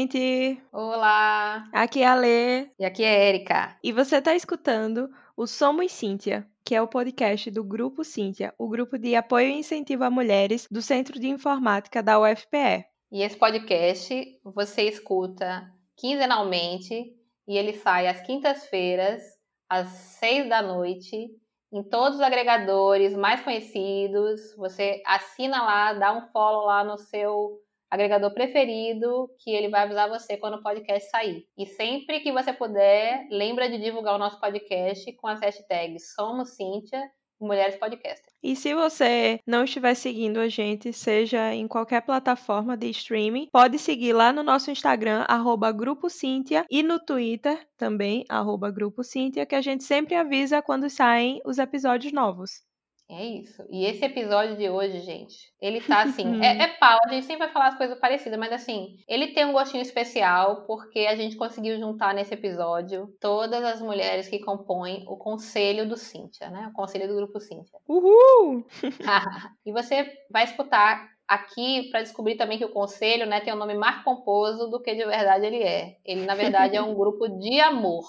[0.00, 0.58] Gente.
[0.72, 1.68] Olá!
[1.72, 2.68] Aqui é a Lê.
[2.78, 3.76] E aqui é Erika.
[3.84, 8.66] E você está escutando o Somos Cíntia, que é o podcast do Grupo Cíntia, o
[8.66, 12.86] grupo de apoio e incentivo a mulheres do Centro de Informática da UFPE.
[13.12, 17.14] E esse podcast você escuta quinzenalmente
[17.46, 19.22] e ele sai às quintas-feiras,
[19.68, 21.28] às seis da noite,
[21.70, 24.54] em todos os agregadores mais conhecidos.
[24.56, 30.08] Você assina lá, dá um follow lá no seu agregador preferido, que ele vai avisar
[30.08, 31.44] você quando o podcast sair.
[31.58, 36.50] E sempre que você puder, lembra de divulgar o nosso podcast com as hashtags Somos
[36.50, 37.02] Cíntia
[37.40, 38.32] e Mulheres Podcaster.
[38.42, 43.78] E se você não estiver seguindo a gente, seja em qualquer plataforma de streaming, pode
[43.78, 49.44] seguir lá no nosso Instagram, arroba Grupo Cíntia, e no Twitter também, arroba Grupo Cíntia,
[49.44, 52.62] que a gente sempre avisa quando saem os episódios novos.
[53.10, 53.64] É isso.
[53.68, 56.42] E esse episódio de hoje, gente, ele tá assim.
[56.42, 59.44] é, é pau, a gente sempre vai falar as coisas parecidas, mas assim, ele tem
[59.44, 65.04] um gostinho especial porque a gente conseguiu juntar nesse episódio todas as mulheres que compõem
[65.08, 66.68] o conselho do Cíntia, né?
[66.68, 67.78] O conselho do grupo Cíntia.
[67.88, 68.64] Uhul!
[69.66, 73.74] e você vai escutar aqui para descobrir também que o conselho, né, tem um nome
[73.74, 75.96] mais pomposo do que de verdade ele é.
[76.04, 78.04] Ele, na verdade, é um grupo de amor.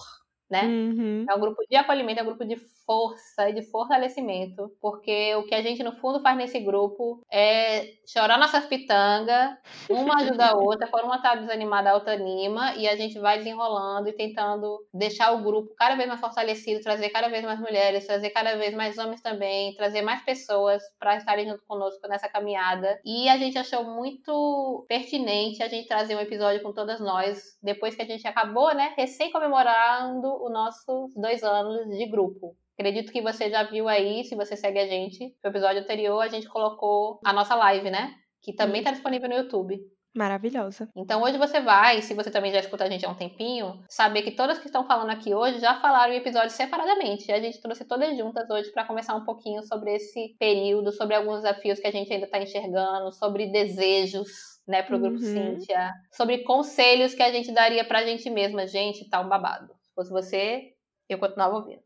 [0.51, 0.63] Né?
[0.65, 1.25] Uhum.
[1.29, 5.43] É um grupo de acolhimento, é um grupo de força e de fortalecimento, porque o
[5.43, 9.57] que a gente no fundo faz nesse grupo é chorar nossas pitangas,
[9.89, 13.37] uma ajuda a outra, quando uma tá desanimada, a outra anima, e a gente vai
[13.37, 18.05] desenrolando e tentando deixar o grupo cada vez mais fortalecido, trazer cada vez mais mulheres,
[18.05, 22.99] trazer cada vez mais homens também, trazer mais pessoas para estarem junto conosco nessa caminhada.
[23.05, 27.95] E a gente achou muito pertinente a gente trazer um episódio com todas nós, depois
[27.95, 32.55] que a gente acabou, né, recém comemorando os nossos dois anos de grupo.
[32.77, 36.27] Acredito que você já viu aí, se você segue a gente, no episódio anterior a
[36.27, 38.15] gente colocou a nossa live, né?
[38.41, 39.79] Que também está disponível no YouTube.
[40.13, 40.89] Maravilhosa.
[40.95, 44.23] Então hoje você vai, se você também já escuta a gente há um tempinho, saber
[44.23, 47.29] que todas que estão falando aqui hoje já falaram em episódios separadamente.
[47.29, 51.15] E a gente trouxe todas juntas hoje para conversar um pouquinho sobre esse período, sobre
[51.15, 54.29] alguns desafios que a gente ainda está enxergando, sobre desejos
[54.67, 55.21] né, para o grupo Uhum.
[55.21, 58.67] Cíntia, sobre conselhos que a gente daria pra gente mesma.
[58.67, 59.80] Gente, tá um babado.
[60.01, 60.73] Se fosse você,
[61.07, 61.81] eu continuava ouvindo.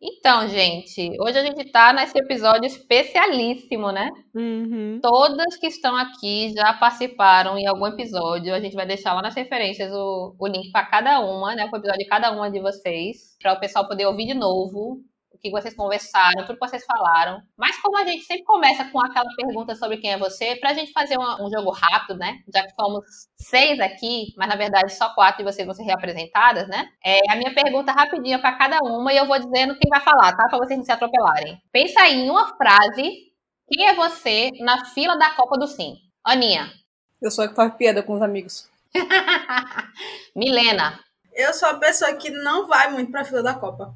[0.00, 4.10] Então, gente, hoje a gente tá nesse episódio especialíssimo, né?
[4.34, 4.98] Uhum.
[5.00, 8.54] Todas que estão aqui já participaram em algum episódio.
[8.54, 11.64] A gente vai deixar lá nas referências o, o link para cada uma, né?
[11.64, 15.38] O episódio de cada uma de vocês, para o pessoal poder ouvir de novo o
[15.38, 17.40] que vocês conversaram, tudo que vocês falaram.
[17.56, 20.92] Mas como a gente sempre começa com aquela pergunta sobre quem é você, pra gente
[20.92, 22.38] fazer uma- um jogo rápido, né?
[22.52, 23.04] Já que somos
[23.36, 26.88] seis aqui, mas na verdade só quatro de vocês vão ser reapresentadas, né?
[27.04, 30.34] É a minha pergunta rapidinha para cada uma e eu vou dizendo quem vai falar,
[30.36, 30.48] tá?
[30.48, 31.60] Pra vocês não se atropelarem.
[31.70, 33.28] Pensa aí em uma frase
[33.70, 35.94] quem é você na fila da Copa do Sim?
[36.24, 36.72] Aninha.
[37.20, 38.68] Eu sou a que faz piada com os amigos.
[40.34, 40.98] Milena.
[41.34, 43.94] Eu sou a pessoa que não vai muito pra fila da Copa.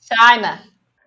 [0.00, 0.58] China.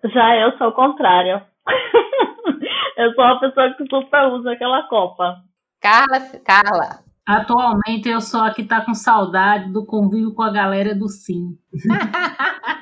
[0.04, 1.42] Já eu sou o contrário.
[2.96, 5.36] eu sou uma pessoa que super usa aquela copa.
[5.80, 6.20] Carla.
[6.44, 7.04] Carla.
[7.26, 11.58] Atualmente eu sou a que tá com saudade do convívio com a galera do Sim.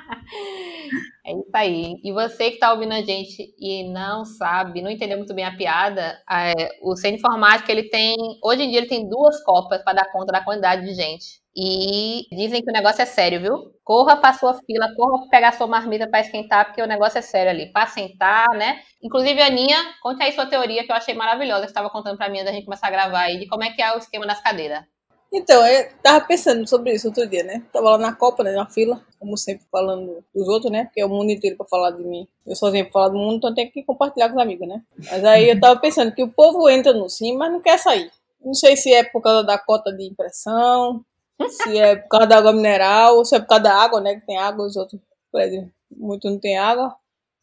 [1.26, 1.94] É isso aí.
[2.04, 5.56] E você que está ouvindo a gente e não sabe, não entendeu muito bem a
[5.56, 8.14] piada, é, o Centro Informática, ele tem,
[8.44, 11.40] hoje em dia ele tem duas copas para dar conta da quantidade de gente.
[11.58, 13.72] E dizem que o negócio é sério, viu?
[13.82, 17.50] Corra para sua fila, corra pegar sua marmita para esquentar, porque o negócio é sério
[17.50, 17.72] ali.
[17.72, 18.80] Para sentar, né?
[19.02, 22.40] Inclusive, Aninha, conte aí sua teoria que eu achei maravilhosa, que estava contando para mim
[22.40, 24.42] antes da gente começar a gravar aí, de como é que é o esquema das
[24.42, 24.84] cadeiras.
[25.32, 27.62] Então, eu tava pensando sobre isso outro dia, né?
[27.72, 28.52] Tava lá na Copa, né?
[28.52, 30.84] Na fila, como sempre, falando dos outros, né?
[30.84, 32.28] Porque é o mundo inteiro pra falar de mim.
[32.46, 34.82] Eu sozinho pra falar do mundo, então tem que compartilhar com os amigos, né?
[35.10, 38.10] Mas aí eu tava pensando que o povo entra no sim, mas não quer sair.
[38.44, 41.04] Não sei se é por causa da cota de impressão,
[41.48, 44.14] se é por causa da água mineral, ou se é por causa da água, né?
[44.16, 45.00] Que tem água, os outros,
[45.34, 46.94] exemplo, muito não tem água.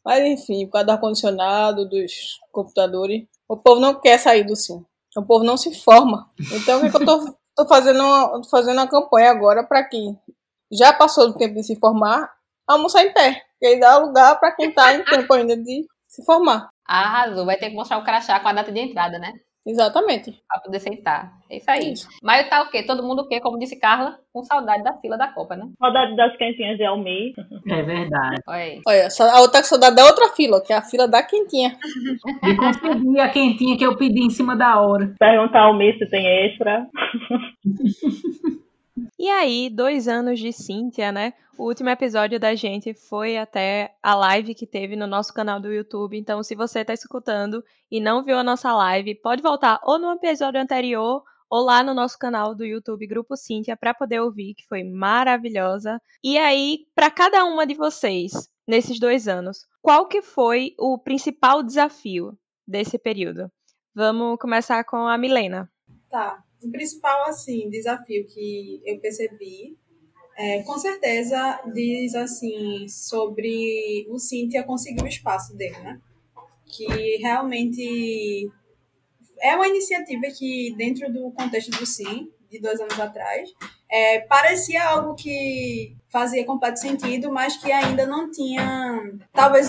[0.06, 4.84] Mas enfim, por causa do ar-condicionado, dos computadores, o povo não quer sair do sim.
[5.16, 6.30] O povo não se forma.
[6.52, 9.64] Então o que, é que eu tô, tô fazendo uma, tô fazendo uma campanha agora
[9.64, 9.98] para que
[10.72, 12.34] já passou do tempo de se formar
[12.68, 13.42] almoçar em pé.
[13.62, 16.70] E aí dá lugar para quem tá em tempo ainda de se formar.
[16.86, 19.34] Arrasou, vai ter que mostrar o crachá com a data de entrada, né?
[19.66, 20.32] Exatamente.
[20.48, 21.32] Pra poder sentar.
[21.50, 21.94] É isso aí.
[21.94, 22.08] Isso.
[22.22, 22.84] Mas tá o quê?
[22.84, 23.40] Todo mundo o quê?
[23.40, 25.70] Como disse Carla, com saudade da fila da Copa, né?
[25.80, 27.34] Saudade das quentinhas de Almir.
[27.70, 28.42] É verdade.
[28.48, 28.82] Olha aí.
[28.86, 31.78] Olha, a outra saudade da outra fila, que é a fila da quentinha.
[32.44, 35.14] E consegui a quentinha que eu pedi em cima da hora.
[35.18, 36.88] Perguntar ao Almir se tem extra.
[39.18, 41.34] E aí, dois anos de Cíntia, né?
[41.58, 45.72] O último episódio da gente foi até a live que teve no nosso canal do
[45.72, 46.18] YouTube.
[46.18, 50.12] Então, se você tá escutando e não viu a nossa live, pode voltar ou no
[50.12, 54.66] episódio anterior ou lá no nosso canal do YouTube Grupo Cíntia para poder ouvir, que
[54.68, 56.02] foi maravilhosa.
[56.24, 58.32] E aí, para cada uma de vocês,
[58.68, 62.38] nesses dois anos, qual que foi o principal desafio
[62.68, 63.52] desse período?
[63.94, 65.70] Vamos começar com a Milena.
[66.10, 66.44] Tá.
[66.64, 69.78] O principal, assim, desafio que eu percebi,
[70.38, 76.00] é, com certeza, diz, assim, sobre o Cíntia conseguir o espaço dele, né?
[76.66, 78.50] Que realmente
[79.42, 83.50] é uma iniciativa que, dentro do contexto do Sim, de dois anos atrás,
[83.90, 89.02] é, parecia algo que fazia completo sentido, mas que ainda não tinha,
[89.34, 89.68] talvez,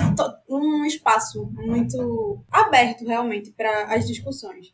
[0.49, 4.73] um espaço muito aberto, realmente, para as discussões.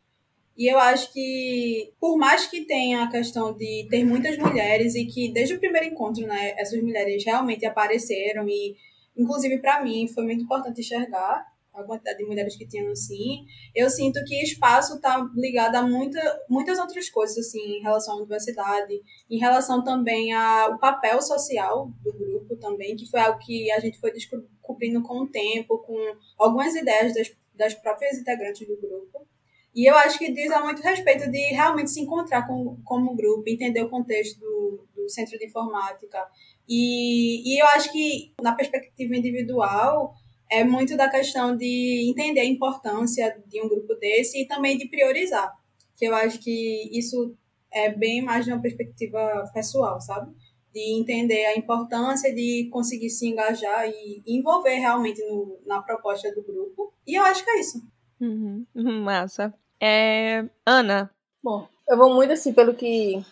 [0.61, 5.07] E eu acho que, por mais que tenha a questão de ter muitas mulheres e
[5.07, 8.77] que desde o primeiro encontro, né, essas mulheres realmente apareceram e,
[9.17, 13.89] inclusive para mim, foi muito importante enxergar a quantidade de mulheres que tinham assim, eu
[13.89, 19.01] sinto que espaço está ligado a muita, muitas outras coisas, assim, em relação à universidade,
[19.31, 23.99] em relação também ao papel social do grupo também, que foi algo que a gente
[23.99, 25.97] foi descobrindo com o tempo, com
[26.37, 29.30] algumas ideias das, das próprias integrantes do grupo.
[29.75, 33.49] E eu acho que diz a muito respeito de realmente se encontrar com, como grupo,
[33.49, 36.27] entender o contexto do, do centro de informática.
[36.69, 40.13] E, e eu acho que, na perspectiva individual,
[40.51, 44.89] é muito da questão de entender a importância de um grupo desse e também de
[44.89, 45.53] priorizar.
[45.97, 47.37] Que eu acho que isso
[47.73, 50.35] é bem mais de uma perspectiva pessoal, sabe?
[50.75, 56.43] De entender a importância de conseguir se engajar e envolver realmente no, na proposta do
[56.43, 56.93] grupo.
[57.07, 57.81] E eu acho que é isso.
[58.21, 59.55] Uhum, uhum, massa.
[59.81, 61.11] É, Ana,
[61.43, 63.25] Bom, eu vou muito assim pelo que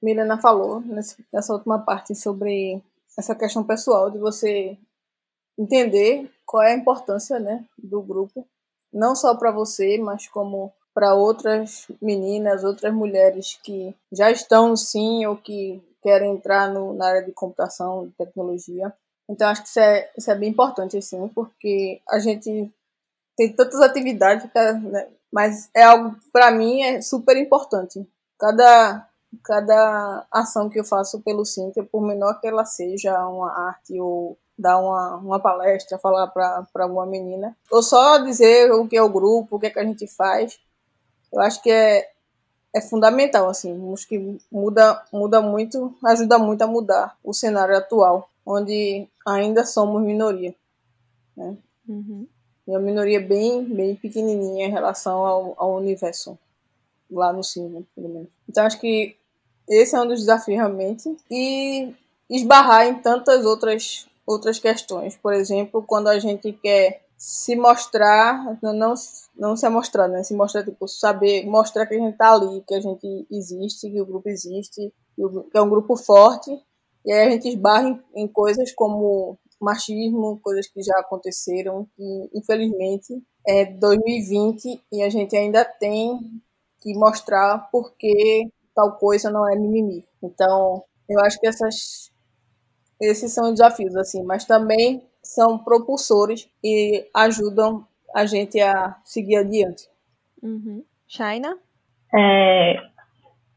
[0.00, 2.80] Milena falou nessa última parte sobre
[3.18, 4.78] essa questão pessoal de você
[5.58, 8.46] entender qual é a importância, né, do grupo,
[8.92, 15.26] não só para você, mas como para outras meninas, outras mulheres que já estão sim
[15.26, 18.92] ou que querem entrar no, na área de computação, de tecnologia.
[19.28, 22.72] Então acho que isso é, isso é bem importante assim, porque a gente
[23.38, 24.50] tem tantas atividades,
[24.82, 28.04] né, mas é algo para mim é super importante.
[28.36, 29.06] Cada
[29.44, 34.38] cada ação que eu faço pelo Cintia, por menor que ela seja, uma arte ou
[34.58, 39.08] dar uma, uma palestra, falar para alguma menina, ou só dizer o que é o
[39.08, 40.58] grupo, o que é que a gente faz,
[41.30, 42.10] eu acho que é,
[42.74, 48.28] é fundamental, assim, acho que muda, muda muito, ajuda muito a mudar o cenário atual,
[48.44, 50.54] onde ainda somos minoria,
[51.36, 51.54] né?
[51.86, 52.26] Uhum.
[52.68, 56.38] E a minoria bem, bem pequenininha em relação ao, ao universo
[57.10, 58.28] lá no cinema, pelo menos.
[58.46, 59.16] Então acho que
[59.66, 61.94] esse é um dos desafios realmente e
[62.28, 65.16] esbarrar em tantas outras outras questões.
[65.16, 68.94] Por exemplo, quando a gente quer se mostrar, não não,
[69.34, 70.22] não se mostrar, né?
[70.22, 74.00] Se mostrar tipo saber mostrar que a gente tá ali, que a gente existe, que
[74.02, 76.50] o grupo existe, que é um grupo forte.
[77.06, 82.30] E aí a gente esbarra em, em coisas como machismo, coisas que já aconteceram, que
[82.34, 86.18] infelizmente é 2020 e a gente ainda tem
[86.80, 90.04] que mostrar porque tal coisa não é mimimi.
[90.22, 92.10] Então, eu acho que essas
[93.00, 99.88] esses são desafios assim, mas também são propulsores e ajudam a gente a seguir adiante.
[100.42, 100.84] Uhum.
[101.06, 101.56] Shaina?
[102.14, 102.76] É,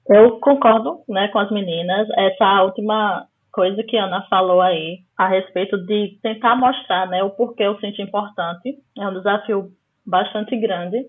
[0.09, 2.07] eu concordo né, com as meninas.
[2.17, 7.31] Essa última coisa que a Ana falou aí, a respeito de tentar mostrar né, o
[7.31, 9.71] porquê eu sinto importante, é um desafio
[10.05, 11.05] bastante grande.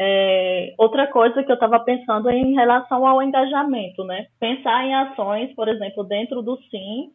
[0.00, 4.26] É, outra coisa que eu estava pensando é em relação ao engajamento, né?
[4.40, 7.10] Pensar em ações, por exemplo, dentro do Sim,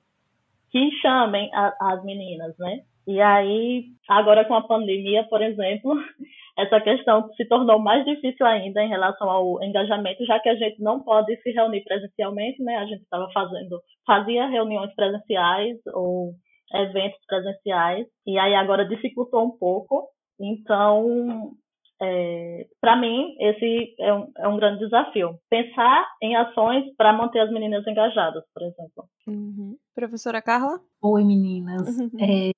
[0.71, 2.79] que chamem a- as meninas, né?
[3.09, 5.95] E aí, agora com a pandemia, por exemplo,
[6.55, 10.79] essa questão se tornou mais difícil ainda em relação ao engajamento, já que a gente
[10.79, 12.77] não pode se reunir presencialmente, né?
[12.77, 16.33] A gente estava fazendo, fazia reuniões presenciais ou
[16.71, 20.07] eventos presenciais, e aí agora dificultou um pouco.
[20.39, 21.53] Então,
[21.99, 25.31] é, para mim, esse é um, é um grande desafio.
[25.49, 29.03] Pensar em ações para manter as meninas engajadas, por exemplo.
[29.27, 29.75] Uhum.
[29.95, 30.79] Professora Carla?
[31.01, 31.87] Oi, meninas.
[31.97, 32.09] Uhum.
[32.19, 32.51] É,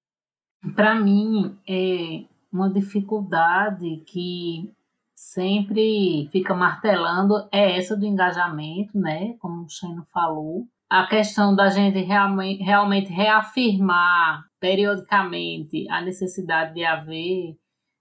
[0.76, 4.72] para mim, é uma dificuldade que
[5.16, 9.36] sempre fica martelando é essa do engajamento, né?
[9.40, 10.68] Como o Shano falou.
[10.90, 17.58] A questão da gente realmente, realmente reafirmar periodicamente a necessidade de haver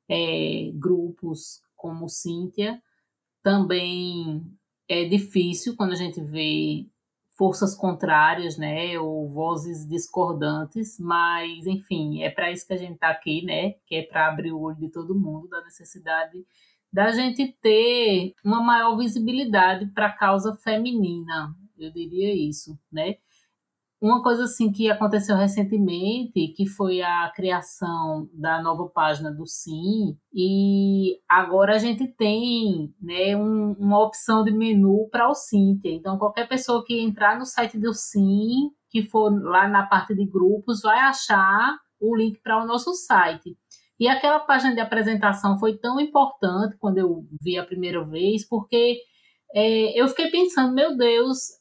[0.09, 2.83] é, grupos como Cíntia.
[3.43, 4.43] Também
[4.89, 6.85] é difícil quando a gente vê
[7.41, 13.09] forças contrárias, né, ou vozes discordantes, mas enfim, é para isso que a gente está
[13.09, 16.45] aqui, né, que é para abrir o olho de todo mundo da necessidade
[16.93, 23.17] da gente ter uma maior visibilidade para a causa feminina, eu diria isso, né?
[24.01, 30.17] Uma coisa assim que aconteceu recentemente, que foi a criação da nova página do Sim,
[30.33, 35.93] e agora a gente tem né, um, uma opção de menu para o Cintia.
[35.93, 40.25] Então, qualquer pessoa que entrar no site do Sim, que for lá na parte de
[40.25, 43.55] grupos, vai achar o link para o nosso site.
[43.99, 48.97] E aquela página de apresentação foi tão importante quando eu vi a primeira vez, porque
[49.55, 51.60] é, eu fiquei pensando, meu Deus,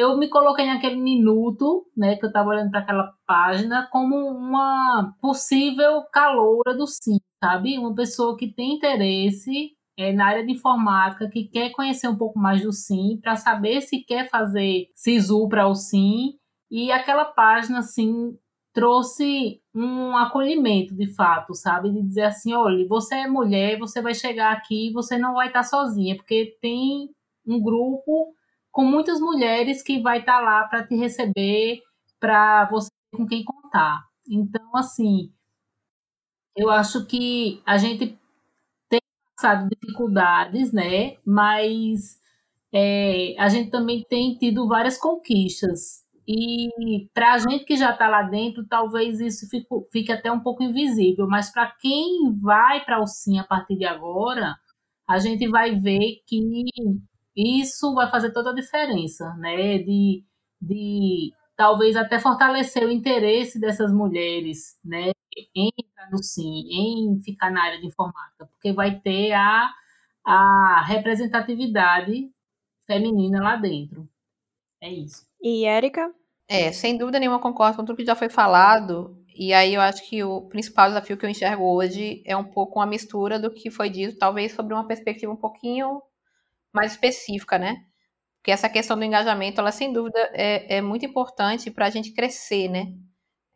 [0.00, 5.14] eu me coloquei naquele minuto, né, que eu estava olhando para aquela página, como uma
[5.20, 7.78] possível caloura do sim, sabe?
[7.78, 12.38] Uma pessoa que tem interesse é, na área de informática, que quer conhecer um pouco
[12.38, 16.34] mais do sim, para saber se quer fazer SISU para o sim.
[16.70, 18.36] E aquela página, assim,
[18.72, 21.90] trouxe um acolhimento de fato, sabe?
[21.90, 25.64] De dizer assim: olha, você é mulher, você vai chegar aqui, você não vai estar
[25.64, 27.10] sozinha, porque tem
[27.46, 28.34] um grupo
[28.70, 31.80] com muitas mulheres que vai estar tá lá para te receber,
[32.18, 34.04] para você com quem contar.
[34.28, 35.32] Então, assim,
[36.56, 38.18] eu acho que a gente
[38.88, 39.00] tem
[39.36, 41.16] passado dificuldades, né?
[41.24, 42.20] Mas
[42.72, 46.04] é, a gente também tem tido várias conquistas.
[46.28, 50.40] E para a gente que já está lá dentro, talvez isso fique, fique até um
[50.40, 54.56] pouco invisível, mas para quem vai para o Sim a partir de agora,
[55.08, 56.70] a gente vai ver que
[57.36, 59.78] isso vai fazer toda a diferença, né?
[59.78, 60.24] De,
[60.60, 65.12] de talvez até fortalecer o interesse dessas mulheres, né?
[65.54, 69.70] Em entrar no SIM, em ficar na área de informática, porque vai ter a,
[70.24, 72.30] a representatividade
[72.86, 74.08] feminina lá dentro.
[74.80, 75.26] É isso.
[75.40, 76.12] E Érica?
[76.48, 79.16] É, sem dúvida nenhuma concordo com tudo que já foi falado.
[79.34, 82.78] E aí eu acho que o principal desafio que eu enxergo hoje é um pouco
[82.78, 86.02] uma mistura do que foi dito, talvez sobre uma perspectiva um pouquinho
[86.72, 87.76] mais específica, né?
[88.40, 92.12] Porque essa questão do engajamento, ela sem dúvida é, é muito importante para a gente
[92.12, 92.86] crescer, né?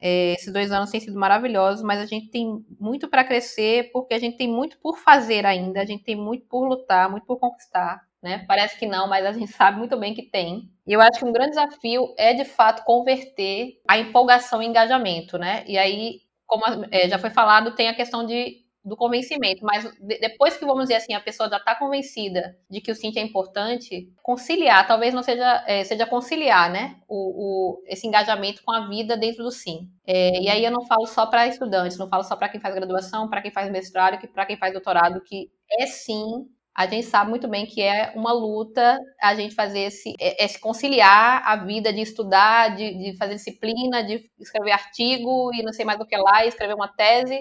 [0.00, 4.12] É, esses dois anos têm sido maravilhosos, mas a gente tem muito para crescer, porque
[4.12, 7.38] a gente tem muito por fazer ainda, a gente tem muito por lutar, muito por
[7.38, 8.44] conquistar, né?
[8.46, 10.70] Parece que não, mas a gente sabe muito bem que tem.
[10.86, 15.38] E eu acho que um grande desafio é, de fato, converter a empolgação em engajamento,
[15.38, 15.64] né?
[15.66, 20.56] E aí, como é, já foi falado, tem a questão de do convencimento, mas depois
[20.56, 24.12] que, vamos dizer assim, a pessoa já está convencida de que o Cintia é importante,
[24.22, 29.16] conciliar, talvez não seja, é, seja conciliar, né, o, o, esse engajamento com a vida
[29.16, 29.88] dentro do Sim.
[30.06, 32.74] É, e aí eu não falo só para estudantes, não falo só para quem faz
[32.74, 35.50] graduação, para quem faz mestrado, que para quem faz doutorado, que
[35.80, 40.12] é sim a gente sabe muito bem que é uma luta a gente fazer esse,
[40.20, 45.54] é, é se conciliar a vida de estudar, de, de, fazer disciplina, de escrever artigo
[45.54, 47.38] e não sei mais do que lá, escrever uma tese,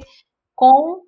[0.55, 1.01] com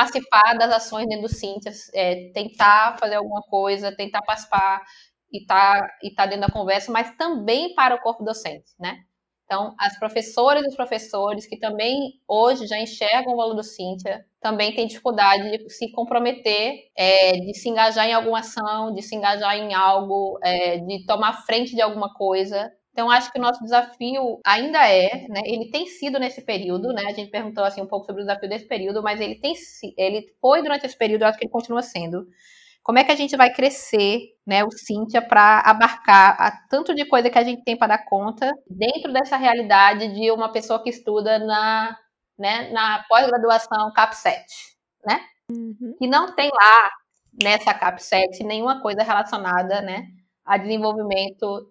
[0.00, 4.82] participar das ações dentro do Cintas, é, tentar fazer alguma coisa, tentar participar
[5.30, 8.96] e estar tá, e tá dentro da conversa, mas também para o corpo docente, né?
[9.44, 14.24] Então, as professoras e os professores que também hoje já enxergam o valor do Cíntia,
[14.40, 19.14] também têm dificuldade de se comprometer, é, de se engajar em alguma ação, de se
[19.14, 22.72] engajar em algo, é, de tomar frente de alguma coisa.
[22.92, 27.04] Então, acho que o nosso desafio ainda é, né, ele tem sido nesse período, né,
[27.06, 29.54] a gente perguntou assim um pouco sobre o desafio desse período, mas ele tem
[29.96, 32.26] ele foi durante esse período, eu acho que ele continua sendo.
[32.82, 37.04] Como é que a gente vai crescer, né, o Cíntia, para abarcar a tanto de
[37.04, 40.90] coisa que a gente tem para dar conta dentro dessa realidade de uma pessoa que
[40.90, 41.96] estuda na,
[42.38, 44.42] né, na pós-graduação CAP7,
[45.06, 45.20] né?
[45.52, 45.94] Uhum.
[46.00, 46.90] E não tem lá
[47.42, 50.06] nessa CAP7 nenhuma coisa relacionada, né,
[50.44, 51.70] a desenvolvimento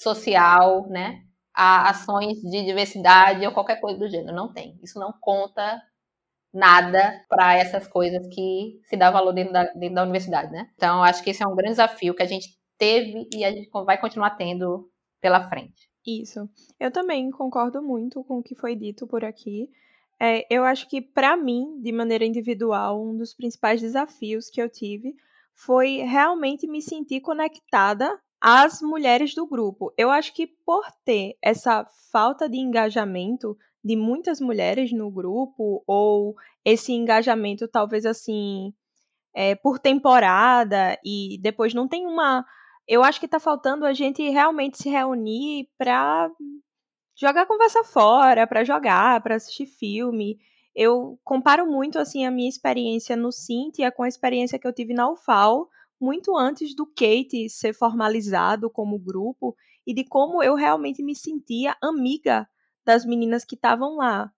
[0.00, 1.22] social, né?
[1.54, 4.34] A ações de diversidade ou qualquer coisa do gênero.
[4.34, 4.78] Não tem.
[4.82, 5.80] Isso não conta
[6.52, 10.68] nada para essas coisas que se dá valor dentro da, dentro da universidade, né?
[10.74, 13.68] Então, acho que esse é um grande desafio que a gente teve e a gente
[13.84, 14.90] vai continuar tendo
[15.20, 15.88] pela frente.
[16.04, 16.48] Isso.
[16.78, 19.68] Eu também concordo muito com o que foi dito por aqui.
[20.18, 24.68] É, eu acho que, para mim, de maneira individual, um dos principais desafios que eu
[24.68, 25.14] tive
[25.54, 29.92] foi realmente me sentir conectada às mulheres do grupo.
[29.98, 36.34] Eu acho que por ter essa falta de engajamento de muitas mulheres no grupo, ou
[36.64, 38.72] esse engajamento, talvez assim,
[39.34, 42.44] é, por temporada, e depois não tem uma.
[42.86, 46.30] Eu acho que está faltando a gente realmente se reunir para
[47.16, 50.38] jogar conversa fora, para jogar, para assistir filme.
[50.74, 54.94] Eu comparo muito assim a minha experiência no Cintia com a experiência que eu tive
[54.94, 55.68] na UFAL,
[56.00, 59.54] muito antes do Kate ser formalizado como grupo
[59.86, 62.48] e de como eu realmente me sentia amiga
[62.84, 64.32] das meninas que estavam lá.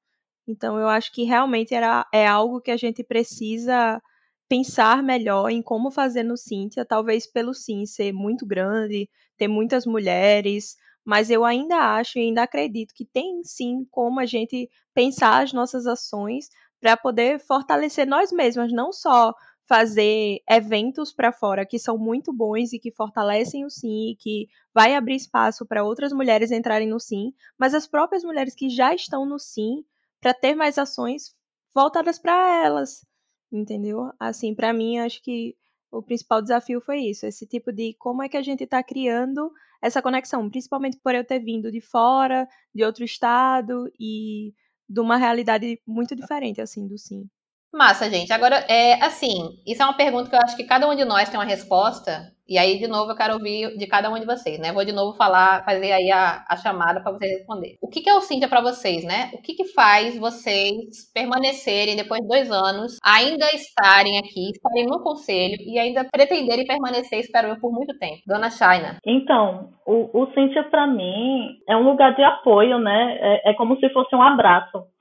[0.47, 4.03] Então eu acho que realmente era, é algo que a gente precisa
[4.49, 9.87] pensar melhor em como fazer no Cintia, talvez pelo Sim ser muito grande, ter muitas
[9.87, 15.43] mulheres, mas eu ainda acho e ainda acredito que tem sim como a gente pensar
[15.43, 16.49] as nossas ações
[16.81, 19.33] para poder fortalecer nós mesmas, não só
[19.69, 24.49] fazer eventos para fora que são muito bons e que fortalecem o sim e que
[24.75, 28.95] vai abrir espaço para outras mulheres entrarem no sim, mas as próprias mulheres que já
[28.95, 29.85] estão no sim
[30.21, 31.35] para ter mais ações
[31.75, 33.05] voltadas para elas,
[33.51, 34.11] entendeu?
[34.19, 35.57] Assim, para mim acho que
[35.91, 39.53] o principal desafio foi isso, esse tipo de como é que a gente está criando
[39.83, 44.55] essa conexão, principalmente por eu ter vindo de fora, de outro estado e
[44.89, 47.29] de uma realidade muito diferente assim do sim.
[47.73, 48.31] Massa, gente.
[48.31, 51.31] Agora, é assim, isso é uma pergunta que eu acho que cada um de nós
[51.31, 52.31] tem uma resposta.
[52.47, 54.73] E aí, de novo, eu quero ouvir de cada um de vocês, né?
[54.73, 57.79] Vou de novo falar, fazer aí a, a chamada para vocês responderem.
[57.81, 59.31] O que, que é o Cintia para vocês, né?
[59.33, 65.03] O que, que faz vocês permanecerem, depois de dois anos, ainda estarem aqui, estarem no
[65.03, 68.21] conselho e ainda pretenderem permanecer, espero eu, por muito tempo?
[68.27, 68.99] Dona Shaina.
[69.07, 73.17] Então, o, o Cintia, para mim, é um lugar de apoio, né?
[73.19, 74.92] É, é como se fosse um abraço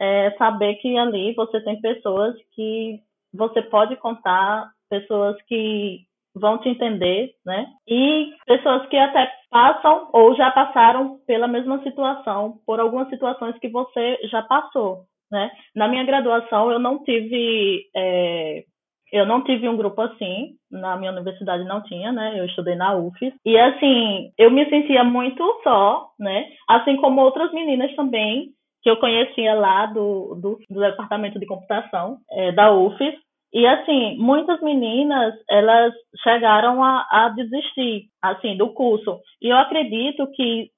[0.00, 3.00] é saber que ali você tem pessoas que
[3.32, 6.00] você pode contar, pessoas que
[6.34, 7.66] vão te entender, né?
[7.86, 13.68] E pessoas que até passam ou já passaram pela mesma situação, por algumas situações que
[13.68, 15.50] você já passou, né?
[15.74, 18.64] Na minha graduação eu não tive é,
[19.12, 22.38] eu não tive um grupo assim, na minha universidade não tinha, né?
[22.38, 23.34] Eu estudei na UFES.
[23.44, 26.46] E assim, eu me sentia muito só, né?
[26.68, 32.18] Assim como outras meninas também que eu conhecia lá do, do, do departamento de computação
[32.30, 33.14] é, da UFES.
[33.52, 39.18] E assim, muitas meninas, elas chegaram a, a desistir, assim, do curso.
[39.42, 40.70] E eu acredito que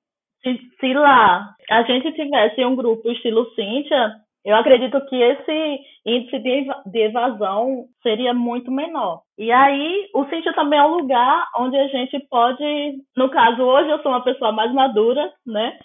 [0.42, 4.12] se, se lá a gente tivesse um grupo estilo Cíntia,
[4.44, 6.38] eu acredito que esse índice
[6.86, 9.22] de evasão seria muito menor.
[9.38, 12.64] E aí, o Cintia também é um lugar onde a gente pode,
[13.16, 15.78] no caso, hoje eu sou uma pessoa mais madura, né?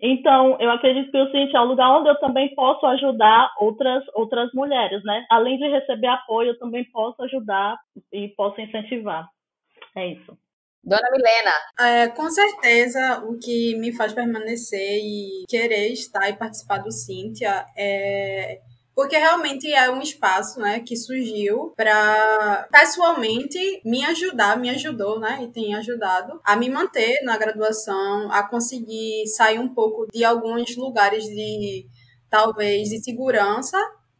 [0.00, 4.04] Então, eu acredito que o Cintia é um lugar onde eu também posso ajudar outras,
[4.14, 5.26] outras mulheres, né?
[5.30, 7.76] Além de receber apoio, eu também posso ajudar
[8.12, 9.28] e posso incentivar.
[9.96, 10.38] É isso.
[10.84, 11.52] Dona Milena.
[11.80, 17.66] É, com certeza, o que me faz permanecer e querer estar e participar do Cíntia
[17.76, 18.60] é
[18.98, 25.38] porque realmente é um espaço, né, que surgiu para pessoalmente me ajudar, me ajudou, né,
[25.40, 30.76] e tem ajudado a me manter na graduação, a conseguir sair um pouco de alguns
[30.76, 31.86] lugares de
[32.28, 33.78] talvez de segurança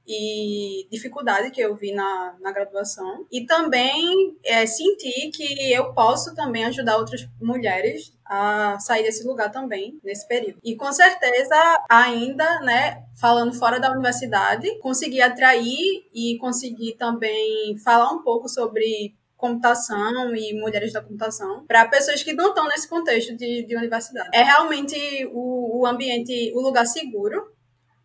[0.09, 3.27] e dificuldade que eu vi na, na graduação.
[3.31, 9.51] E também é, senti que eu posso também ajudar outras mulheres a sair desse lugar
[9.51, 10.59] também nesse período.
[10.65, 11.55] E com certeza
[11.91, 19.15] ainda, né, falando fora da universidade, consegui atrair e conseguir também falar um pouco sobre
[19.37, 24.29] computação e mulheres da computação para pessoas que não estão nesse contexto de, de universidade.
[24.33, 24.97] É realmente
[25.33, 27.57] o, o ambiente, o lugar seguro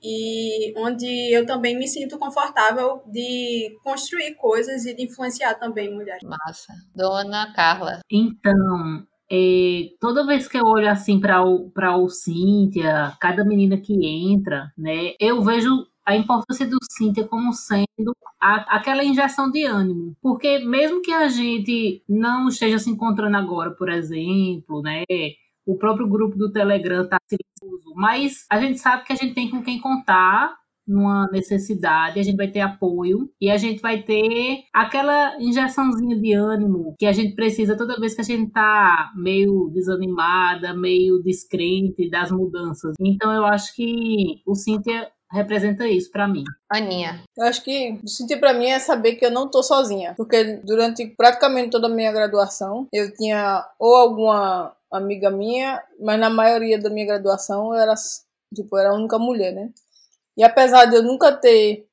[0.04, 6.24] e onde eu também me sinto confortável de construir coisas e de influenciar também mulheres.
[6.24, 6.74] Massa.
[6.94, 8.02] Dona Carla.
[8.12, 13.78] Então, é, toda vez que eu olho assim para o para o Cíntia, cada menina
[13.78, 19.64] que entra, né, eu vejo a importância do Cíntia como sendo a, aquela injeção de
[19.64, 20.16] ânimo.
[20.22, 25.04] Porque mesmo que a gente não esteja se encontrando agora, por exemplo, né,
[25.66, 29.50] o próprio grupo do Telegram está silencioso, mas a gente sabe que a gente tem
[29.50, 30.54] com quem contar
[30.88, 36.34] numa necessidade, a gente vai ter apoio e a gente vai ter aquela injeçãozinha de
[36.34, 42.10] ânimo que a gente precisa toda vez que a gente tá meio desanimada, meio descrente
[42.10, 42.96] das mudanças.
[43.00, 46.44] Então eu acho que o Cíntia representa isso para mim.
[46.70, 47.24] Aninha.
[47.36, 51.08] Eu acho que sentir para mim é saber que eu não tô sozinha, porque durante
[51.18, 56.90] praticamente toda a minha graduação eu tinha ou alguma amiga minha, mas na maioria da
[56.90, 57.94] minha graduação eu era
[58.54, 59.72] tipo era a única mulher, né?
[60.38, 61.88] E apesar de eu nunca ter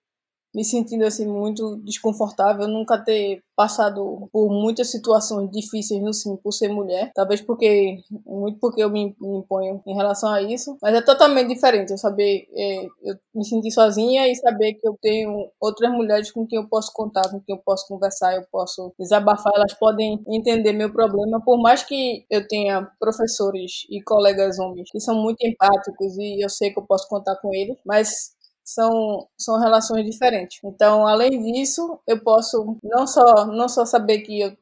[0.55, 6.53] me sentindo assim muito desconfortável, nunca ter passado por muitas situações difíceis no sim por
[6.53, 10.95] ser mulher, talvez porque muito porque eu me, me imponho em relação a isso, mas
[10.95, 15.51] é totalmente diferente eu saber é, eu me sentir sozinha e saber que eu tenho
[15.61, 19.53] outras mulheres com quem eu posso contar, com quem eu posso conversar, eu posso desabafar,
[19.55, 25.01] elas podem entender meu problema, por mais que eu tenha professores e colegas homens que
[25.01, 28.33] são muito empáticos e eu sei que eu posso contar com eles, mas
[28.75, 30.61] são, são relações diferentes.
[30.65, 34.53] Então, além disso, eu posso não só, não só saber que eu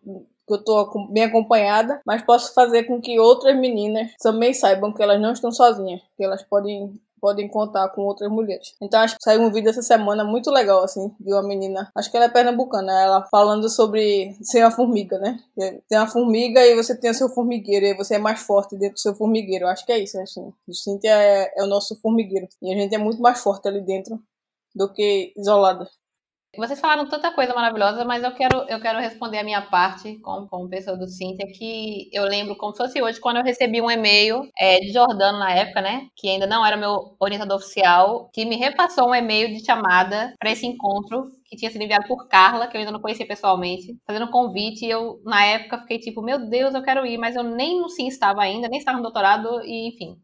[0.49, 5.21] que eu bem acompanhada, mas posso fazer com que outras meninas também saibam que elas
[5.21, 8.75] não estão sozinhas, que elas podem podem contar com outras mulheres.
[8.81, 12.11] Então acho que saiu um vídeo essa semana muito legal, assim, de uma menina, acho
[12.11, 15.39] que ela é pernambucana, ela falando sobre ser uma formiga, né?
[15.89, 18.95] Tem uma formiga e você tem o seu formigueiro, e você é mais forte dentro
[18.95, 19.67] do seu formigueiro.
[19.67, 20.53] Acho que é isso, assim.
[20.67, 22.49] O Cíntia é, é o nosso formigueiro.
[22.63, 24.21] E a gente é muito mais forte ali dentro
[24.75, 25.89] do que isolada.
[26.57, 30.49] Vocês falaram tanta coisa maravilhosa, mas eu quero, eu quero responder a minha parte como,
[30.49, 33.91] como pessoa do Cintia, que eu lembro como se fosse hoje, quando eu recebi um
[33.91, 36.09] e-mail é, de Jordano na época, né?
[36.17, 40.51] Que ainda não era meu orientador oficial, que me repassou um e-mail de chamada para
[40.51, 44.27] esse encontro que tinha sido enviado por Carla, que eu ainda não conhecia pessoalmente, fazendo
[44.27, 44.85] um convite.
[44.85, 47.89] E eu, na época, fiquei tipo, meu Deus, eu quero ir, mas eu nem no
[47.89, 50.19] Sim estava ainda, nem estava no doutorado, e enfim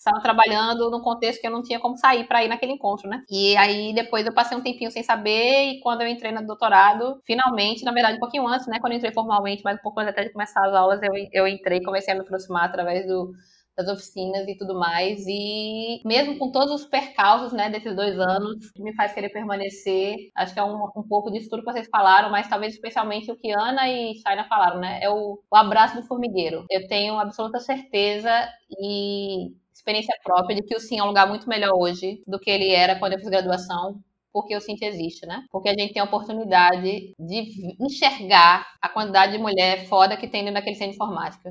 [0.00, 3.22] estava trabalhando num contexto que eu não tinha como sair para ir naquele encontro, né?
[3.30, 7.20] E aí depois eu passei um tempinho sem saber e quando eu entrei no doutorado,
[7.26, 10.12] finalmente, na verdade um pouquinho antes, né, quando eu entrei formalmente, mas um pouco antes
[10.12, 13.32] até de começar as aulas, eu, eu entrei, comecei a me aproximar através do
[13.76, 15.24] das oficinas e tudo mais.
[15.26, 20.16] E mesmo com todos os percalços, né, desses dois anos, que me faz querer permanecer,
[20.36, 23.36] acho que é um, um pouco disso tudo que vocês falaram, mas talvez especialmente o
[23.36, 26.64] que Ana e Shaina falaram, né, é o, o abraço do formigueiro.
[26.70, 28.30] Eu tenho absoluta certeza
[28.70, 29.54] e
[29.90, 32.72] experiência própria de que o Sim é um lugar muito melhor hoje do que ele
[32.72, 34.00] era quando eu fiz graduação,
[34.32, 35.44] porque o Cinti existe, né?
[35.50, 40.42] Porque a gente tem a oportunidade de enxergar a quantidade de mulher foda que tem
[40.42, 41.50] dentro daquele centro de informática,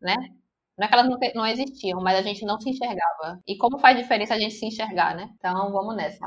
[0.00, 0.14] né?
[0.78, 3.38] Não é que elas não, não existiam, mas a gente não se enxergava.
[3.46, 5.28] E como faz diferença a gente se enxergar, né?
[5.36, 6.26] Então, vamos nessa.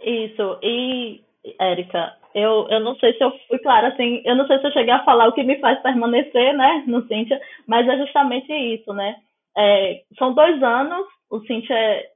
[0.00, 0.58] Isso.
[0.62, 1.24] E,
[1.58, 4.72] Érica, eu, eu não sei se eu fui clara, assim, eu não sei se eu
[4.72, 8.92] cheguei a falar o que me faz permanecer, né, no Cintia, mas é justamente isso,
[8.92, 9.16] né?
[9.56, 12.10] É, são dois anos, o Cintia é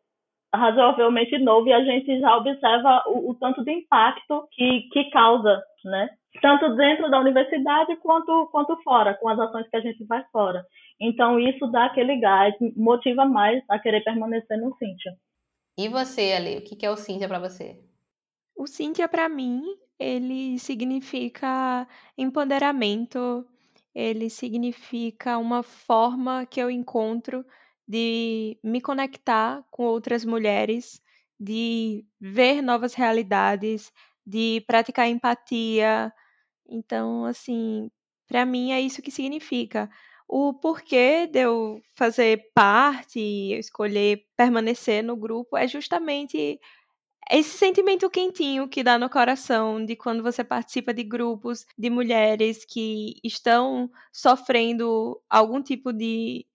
[0.55, 5.63] razoavelmente novo e a gente já observa o, o, tanto de impacto que, que causa,
[5.85, 6.09] né?
[6.41, 10.65] Tanto dentro da universidade quanto, quanto fora, com as ações que a gente vai fora.
[11.01, 15.13] Então, isso dá aquele gás, motiva mais a querer permanecer no Cintia.
[15.77, 17.81] E você, Ali, o que é o Cintia para você?
[18.57, 19.63] O Cintia, para mim,
[19.99, 23.45] ele significa empoderamento,
[23.95, 27.45] ele significa uma forma que eu encontro
[27.87, 31.01] de me conectar com outras mulheres,
[31.39, 33.93] de ver novas realidades,
[34.27, 36.13] de praticar empatia.
[36.69, 37.91] Então, assim,
[38.29, 39.91] para mim é isso que significa.
[40.29, 43.21] O porquê de eu fazer parte,
[43.59, 46.59] escolher permanecer no grupo, é justamente
[47.31, 52.65] esse sentimento quentinho que dá no coração de quando você participa de grupos de mulheres
[52.65, 56.47] que estão sofrendo algum tipo de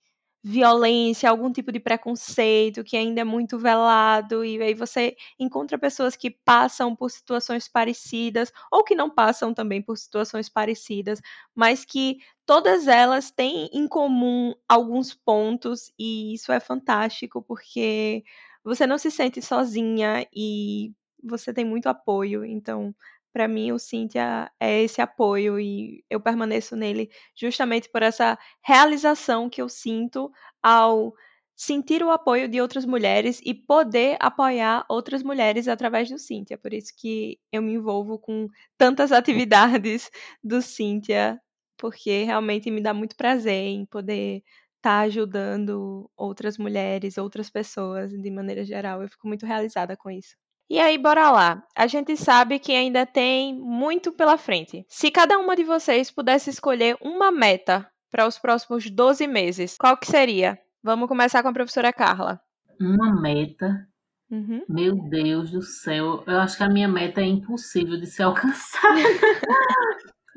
[0.44, 6.16] violência, algum tipo de preconceito que ainda é muito velado, e aí você encontra pessoas
[6.16, 11.20] que passam por situações parecidas, ou que não passam também por situações parecidas,
[11.54, 18.24] mas que todas elas têm em comum alguns pontos, e isso é fantástico, porque
[18.64, 20.92] você não se sente sozinha e
[21.24, 22.46] você tem muito apoio.
[22.46, 22.94] Então,
[23.34, 29.50] para mim, o Cíntia é esse apoio e eu permaneço nele justamente por essa realização
[29.50, 30.32] que eu sinto
[30.64, 31.14] ao
[31.56, 36.58] sentir o apoio de outras mulheres e poder apoiar outras mulheres através do Cíntia.
[36.58, 40.10] Por isso que eu me envolvo com tantas atividades
[40.44, 41.40] do Cíntia,
[41.78, 44.42] porque realmente me dá muito prazer em poder
[44.82, 49.02] tá ajudando outras mulheres, outras pessoas de maneira geral.
[49.02, 50.36] Eu fico muito realizada com isso.
[50.70, 51.64] E aí, bora lá.
[51.76, 54.86] A gente sabe que ainda tem muito pela frente.
[54.88, 59.98] Se cada uma de vocês pudesse escolher uma meta para os próximos 12 meses, qual
[59.98, 60.60] que seria?
[60.84, 62.40] Vamos começar com a professora Carla.
[62.80, 63.88] Uma meta?
[64.30, 64.64] Uhum.
[64.70, 69.00] Meu Deus do céu, eu acho que a minha meta é impossível de ser alcançada.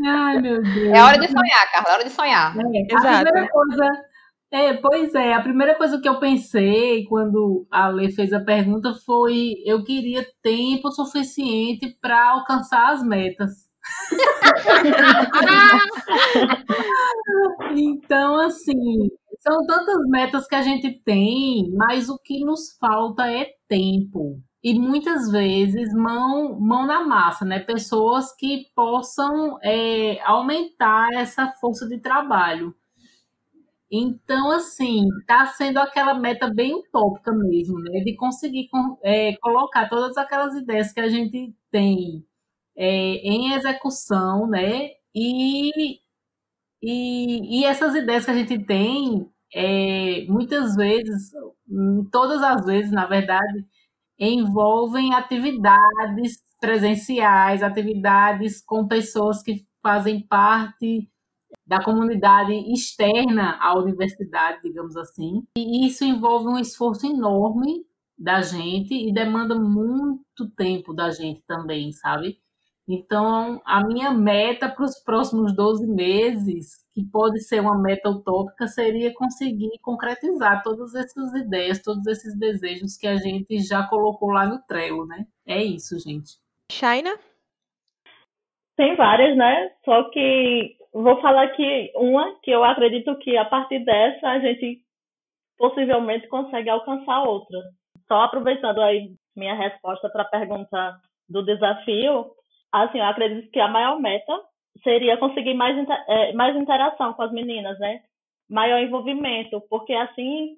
[0.04, 0.94] Ai, meu Deus.
[0.94, 2.56] É hora de sonhar, Carla, é hora de sonhar.
[2.56, 3.06] É, Exato.
[3.06, 4.11] A primeira coisa
[4.52, 5.32] é, pois é.
[5.32, 10.26] A primeira coisa que eu pensei quando a Lê fez a pergunta foi: eu queria
[10.42, 13.50] tempo suficiente para alcançar as metas.
[17.76, 19.08] então, assim,
[19.40, 24.40] são tantas metas que a gente tem, mas o que nos falta é tempo.
[24.62, 27.58] e muitas vezes mão, mão na massa, né?
[27.60, 32.72] Pessoas que possam é, aumentar essa força de trabalho.
[33.94, 38.00] Então, assim, está sendo aquela meta bem utópica mesmo, né?
[38.00, 38.68] De conseguir
[39.02, 42.24] é, colocar todas aquelas ideias que a gente tem
[42.76, 44.90] é, em execução, né?
[45.14, 46.00] E,
[46.82, 51.30] e, e, essas ideias que a gente tem, é, muitas vezes,
[52.10, 53.66] todas as vezes, na verdade,
[54.18, 61.11] envolvem atividades presenciais, atividades com pessoas que fazem parte
[61.66, 65.42] da comunidade externa à universidade, digamos assim.
[65.56, 67.84] E isso envolve um esforço enorme
[68.18, 72.38] da gente e demanda muito tempo da gente também, sabe?
[72.88, 78.66] Então, a minha meta para os próximos 12 meses, que pode ser uma meta utópica,
[78.66, 84.46] seria conseguir concretizar todas essas ideias, todos esses desejos que a gente já colocou lá
[84.46, 85.26] no Trello, né?
[85.46, 86.38] É isso, gente.
[86.70, 87.16] Shaina?
[88.76, 89.70] Tem várias, né?
[89.84, 94.80] Só que vou falar aqui uma que eu acredito que a partir dessa a gente
[95.56, 97.58] possivelmente consegue alcançar outra.
[98.06, 102.26] Só aproveitando aí minha resposta para a pergunta do desafio,
[102.70, 104.38] assim, eu acredito que a maior meta
[104.82, 105.76] seria conseguir mais,
[106.08, 108.00] é, mais interação com as meninas, né?
[108.50, 110.56] Maior envolvimento, porque assim,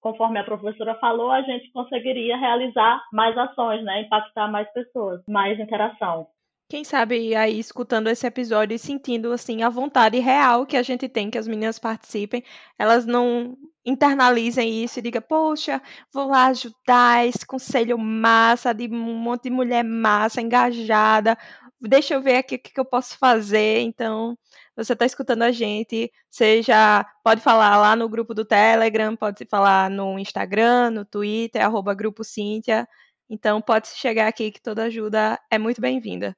[0.00, 4.02] conforme a professora falou, a gente conseguiria realizar mais ações, né?
[4.02, 6.28] Impactar mais pessoas, mais interação.
[6.70, 11.08] Quem sabe aí escutando esse episódio e sentindo assim a vontade real que a gente
[11.08, 12.44] tem que as meninas participem,
[12.78, 15.80] elas não internalizem isso e digam, poxa,
[16.12, 21.38] vou lá ajudar esse conselho massa, de um monte de mulher massa, engajada,
[21.80, 23.80] deixa eu ver aqui o que, eu posso fazer.
[23.80, 24.36] Então,
[24.76, 29.88] você está escutando a gente, seja, pode falar lá no grupo do Telegram, pode falar
[29.90, 32.86] no Instagram, no Twitter, arroba Grupo Cíntia.
[33.30, 36.36] Então, pode chegar aqui que toda ajuda é muito bem-vinda.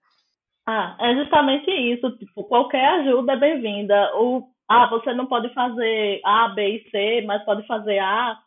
[0.67, 2.11] Ah, é justamente isso.
[2.19, 4.17] Tipo, qualquer ajuda é bem-vinda.
[4.17, 8.39] O ah, você não pode fazer A, B e C, mas pode fazer A,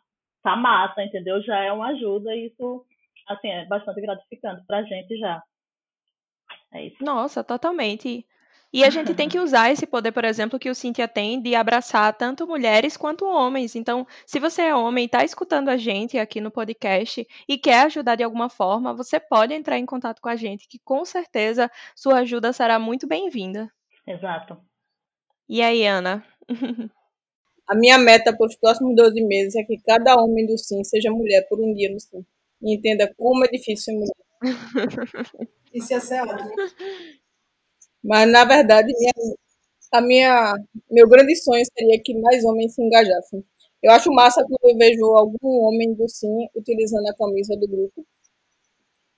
[0.42, 1.42] tá massa, entendeu?
[1.42, 2.82] Já é uma ajuda e isso,
[3.28, 5.42] assim, é bastante gratificante pra gente já.
[6.72, 6.96] É isso.
[7.04, 8.26] Nossa, totalmente.
[8.74, 11.54] E a gente tem que usar esse poder, por exemplo, que o Cynthia tem de
[11.54, 13.76] abraçar tanto mulheres quanto homens.
[13.76, 17.82] Então, se você é homem e está escutando a gente aqui no podcast e quer
[17.84, 21.70] ajudar de alguma forma, você pode entrar em contato com a gente, que com certeza
[21.94, 23.70] sua ajuda será muito bem-vinda.
[24.04, 24.58] Exato.
[25.48, 26.26] E aí, Ana?
[27.68, 31.12] a minha meta para os próximos 12 meses é que cada homem do Sim seja
[31.12, 32.26] mulher por um dia no Sim.
[32.60, 34.16] E entenda como é difícil ser mulher.
[35.72, 36.50] Isso ia ser ótimo.
[38.04, 39.12] Mas, na verdade, minha,
[39.92, 40.54] a minha,
[40.90, 43.44] meu grande sonho seria que mais homens se engajassem.
[43.82, 48.06] Eu acho massa quando eu vejo algum homem do Sim utilizando a camisa do grupo.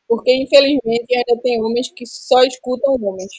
[0.09, 3.33] Porque, infelizmente, ainda tem homens que só escutam homens.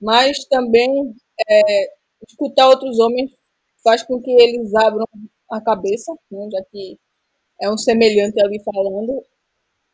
[0.00, 1.14] Mas também
[1.48, 1.94] é,
[2.28, 3.30] escutar outros homens
[3.84, 5.06] faz com que eles abram
[5.50, 6.98] a cabeça, né, já que
[7.62, 9.24] é um semelhante ali falando,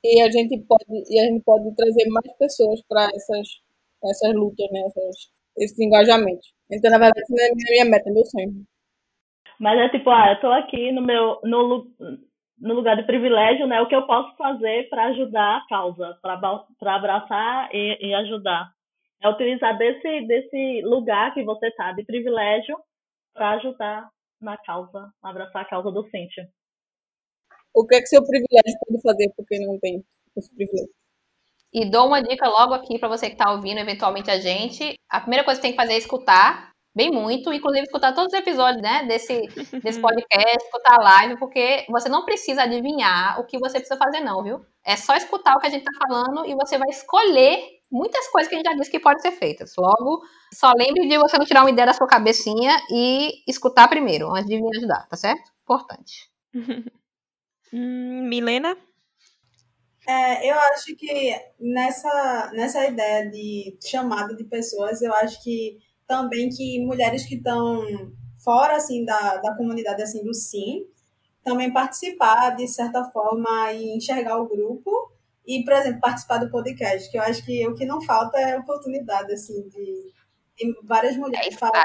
[0.04, 3.48] e a gente pode, e a gente pode trazer mais pessoas para essas
[4.08, 4.80] essas lutas, né?
[4.86, 5.16] Essas,
[5.58, 6.52] esses engajamentos.
[6.70, 8.64] Então, na verdade, não é minha, minha meta, é meu sonho.
[9.58, 11.86] Mas é tipo, ah, eu tô aqui no meu no,
[12.58, 13.80] no lugar de privilégio, né?
[13.80, 18.72] O que eu posso fazer para ajudar a causa, para abraçar e, e ajudar.
[19.22, 22.76] É utilizar desse, desse lugar que você tá de privilégio
[23.32, 24.08] para ajudar
[24.40, 26.46] na causa, abraçar a causa do Cíntia.
[27.74, 30.04] O que é que seu privilégio pode fazer porque não tem
[30.36, 31.03] esse privilégio?
[31.74, 34.94] E dou uma dica logo aqui para você que está ouvindo eventualmente a gente.
[35.10, 38.38] A primeira coisa que tem que fazer é escutar bem muito, inclusive escutar todos os
[38.38, 39.42] episódios né, desse,
[39.82, 44.20] desse podcast, escutar a live, porque você não precisa adivinhar o que você precisa fazer,
[44.20, 44.64] não, viu?
[44.84, 47.58] É só escutar o que a gente está falando e você vai escolher
[47.90, 49.72] muitas coisas que a gente já disse que podem ser feitas.
[49.76, 54.30] Logo, só lembre de você não tirar uma ideia da sua cabecinha e escutar primeiro,
[54.30, 55.50] antes de vir ajudar, tá certo?
[55.62, 56.30] Importante.
[57.72, 58.76] hum, Milena?
[60.06, 66.48] É, eu acho que nessa, nessa ideia de chamada de pessoas, eu acho que também
[66.50, 67.82] que mulheres que estão
[68.42, 70.86] fora assim da, da comunidade assim do sim
[71.42, 74.90] também participar de certa forma e enxergar o grupo
[75.46, 78.58] e por exemplo participar do podcast que eu acho que o que não falta é
[78.58, 80.12] oportunidade assim de,
[80.56, 81.82] de várias mulheres é falar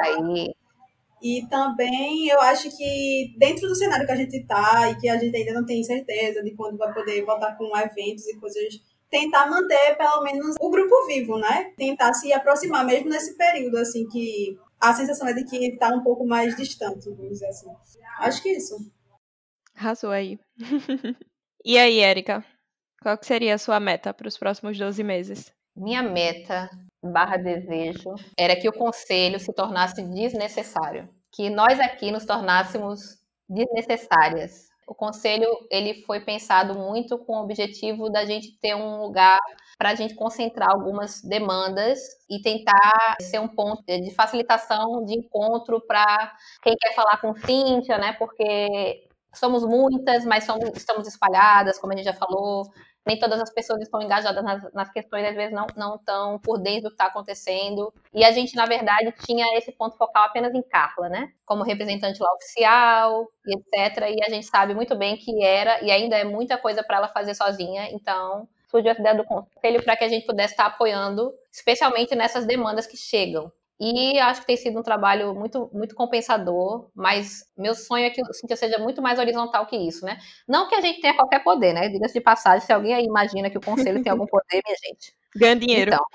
[1.21, 5.17] e também eu acho que dentro do cenário que a gente está e que a
[5.17, 9.49] gente ainda não tem certeza de quando vai poder voltar com eventos e coisas, tentar
[9.49, 11.73] manter pelo menos o grupo vivo, né?
[11.77, 16.03] Tentar se aproximar mesmo nesse período, assim, que a sensação é de que está um
[16.03, 17.69] pouco mais distante, vamos dizer assim.
[18.19, 18.75] Acho que é isso.
[19.75, 20.39] Arrasou aí.
[21.65, 22.45] e aí, Érica?
[23.01, 25.53] Qual que seria a sua meta para os próximos 12 meses?
[25.75, 26.69] Minha meta
[27.03, 34.67] barra desejo era que o conselho se tornasse desnecessário, que nós aqui nos tornássemos desnecessárias.
[34.87, 39.39] O conselho ele foi pensado muito com o objetivo da gente ter um lugar
[39.77, 45.79] para a gente concentrar algumas demandas e tentar ser um ponto de facilitação de encontro
[45.85, 48.13] para quem quer falar com Cíntia, né?
[48.13, 52.69] Porque somos muitas, mas somos, estamos espalhadas, como a gente já falou
[53.05, 56.59] nem todas as pessoas estão engajadas nas, nas questões, às vezes não, não estão por
[56.59, 57.91] dentro do que está acontecendo.
[58.13, 61.31] E a gente, na verdade, tinha esse ponto focal apenas em Carla, né?
[61.43, 64.09] Como representante lá oficial, etc.
[64.15, 67.07] E a gente sabe muito bem que era e ainda é muita coisa para ela
[67.07, 67.89] fazer sozinha.
[67.91, 72.45] Então, surgiu essa ideia do conselho para que a gente pudesse estar apoiando, especialmente nessas
[72.45, 73.51] demandas que chegam.
[73.79, 78.21] E acho que tem sido um trabalho muito, muito compensador, mas meu sonho é que
[78.21, 80.17] o Cintia seja muito mais horizontal que isso, né?
[80.45, 81.87] Não que a gente tenha qualquer poder, né?
[81.87, 85.13] Diga-se de passagem, se alguém aí imagina que o conselho tem algum poder, minha gente.
[85.33, 85.91] Ganha dinheiro.
[85.93, 86.05] Então,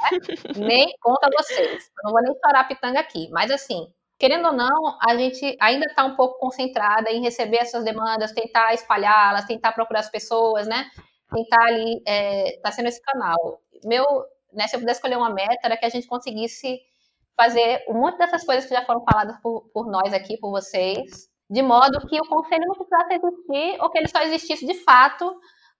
[0.60, 0.66] né?
[0.66, 1.84] nem conta vocês.
[1.84, 3.30] Eu não vou nem a pitanga aqui.
[3.30, 3.86] Mas assim,
[4.18, 8.74] querendo ou não, a gente ainda está um pouco concentrada em receber essas demandas, tentar
[8.74, 10.90] espalhá-las, tentar procurar as pessoas, né?
[11.32, 13.62] Tentar ali, é, tá sendo esse canal.
[13.84, 14.04] Meu,
[14.52, 16.78] né, se eu pudesse escolher uma meta, era que a gente conseguisse
[17.36, 21.28] fazer um monte dessas coisas que já foram faladas por, por nós aqui, por vocês,
[21.50, 25.34] de modo que o conselho não precisasse existir ou que ele só existisse de fato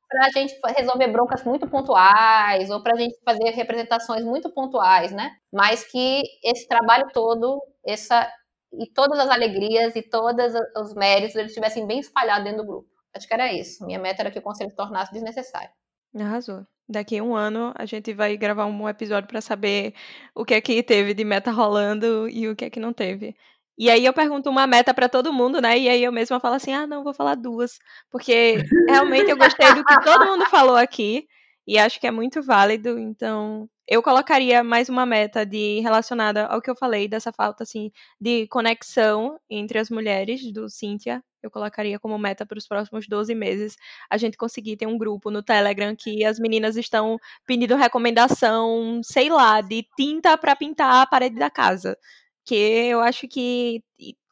[0.09, 5.12] para a gente resolver broncas muito pontuais ou para a gente fazer representações muito pontuais,
[5.12, 5.31] né?
[5.53, 8.31] Mas que esse trabalho todo, essa
[8.73, 12.88] e todas as alegrias e todos os méritos eles estivessem bem espalhados dentro do grupo.
[13.14, 13.85] Acho que era isso.
[13.87, 15.71] Minha meta era que o conselho se tornasse desnecessário.
[16.17, 16.67] Arrasou.
[16.88, 19.94] Daqui a um ano a gente vai gravar um episódio para saber
[20.35, 23.35] o que é que teve de meta rolando e o que é que não teve.
[23.79, 25.79] E aí eu pergunto uma meta para todo mundo, né?
[25.79, 27.79] E aí eu mesma falo assim: "Ah, não, vou falar duas",
[28.11, 28.57] porque
[28.88, 31.27] realmente eu gostei do que todo mundo falou aqui
[31.66, 36.61] e acho que é muito válido, então eu colocaria mais uma meta de relacionada ao
[36.61, 41.99] que eu falei dessa falta assim de conexão entre as mulheres do Cíntia eu colocaria
[41.99, 43.77] como meta para os próximos 12 meses
[44.09, 49.29] a gente conseguir ter um grupo no Telegram que as meninas estão pedindo recomendação, sei
[49.29, 51.99] lá, de tinta para pintar a parede da casa.
[52.47, 53.83] Que eu acho que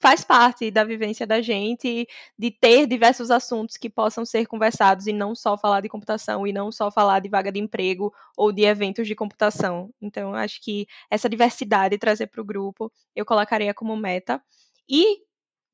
[0.01, 2.07] faz parte da vivência da gente
[2.39, 6.53] de ter diversos assuntos que possam ser conversados e não só falar de computação e
[6.53, 9.91] não só falar de vaga de emprego ou de eventos de computação.
[10.01, 14.43] Então, acho que essa diversidade trazer para o grupo eu colocaria como meta.
[14.89, 15.19] E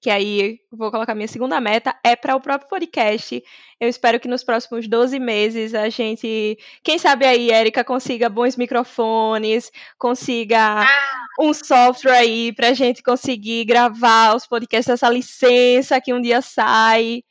[0.01, 3.43] que aí vou colocar minha segunda meta, é para o próprio podcast.
[3.81, 8.57] Eu espero que nos próximos 12 meses a gente, quem sabe aí, Érica, consiga bons
[8.57, 11.27] microfones, consiga ah.
[11.41, 16.41] um software aí para a gente conseguir gravar os podcasts dessa licença que um dia
[16.41, 17.23] sai.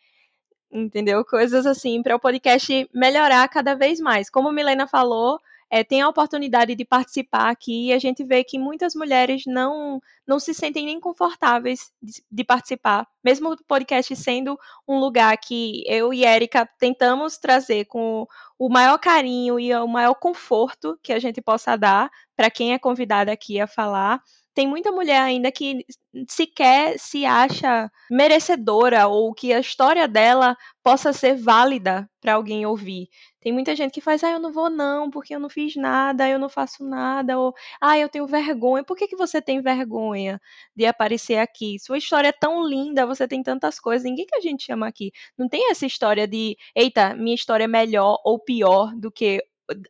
[0.69, 1.23] Entendeu?
[1.23, 4.29] Coisas assim, para o podcast melhorar cada vez mais.
[4.29, 8.43] Como a Milena falou, é, tem a oportunidade de participar aqui e a gente vê
[8.43, 14.15] que muitas mulheres não, não se sentem nem confortáveis de, de participar, mesmo o podcast
[14.15, 18.25] sendo um lugar que eu e Erika tentamos trazer com
[18.57, 22.79] o maior carinho e o maior conforto que a gente possa dar para quem é
[22.79, 24.21] convidada aqui a falar
[24.57, 25.85] tem muita mulher ainda que
[26.27, 33.07] sequer se acha merecedora ou que a história dela possa ser válida para alguém ouvir.
[33.39, 36.27] Tem muita gente que faz, ah, eu não vou não, porque eu não fiz nada,
[36.27, 38.83] eu não faço nada, ou, ah, eu tenho vergonha.
[38.83, 40.41] Por que, que você tem vergonha
[40.75, 41.77] de aparecer aqui?
[41.79, 45.11] Sua história é tão linda, você tem tantas coisas, ninguém que a gente chama aqui.
[45.37, 49.39] Não tem essa história de, eita, minha história é melhor ou pior do que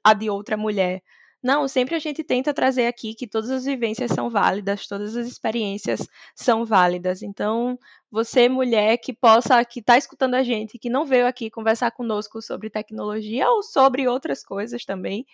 [0.04, 1.02] a de outra mulher.
[1.48, 5.26] Não, sempre a gente tenta trazer aqui que todas as vivências são válidas, todas as
[5.28, 6.06] experiências
[6.36, 7.22] são válidas.
[7.24, 7.80] Então,
[8.12, 12.42] você, mulher, que possa, que está escutando a gente, que não veio aqui conversar conosco
[12.42, 15.26] sobre tecnologia ou sobre outras coisas também,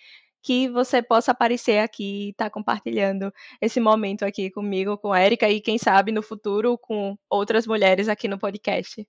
[0.44, 5.20] que você possa aparecer aqui e estar tá compartilhando esse momento aqui comigo, com a
[5.20, 9.04] Erika e quem sabe no futuro com outras mulheres aqui no podcast.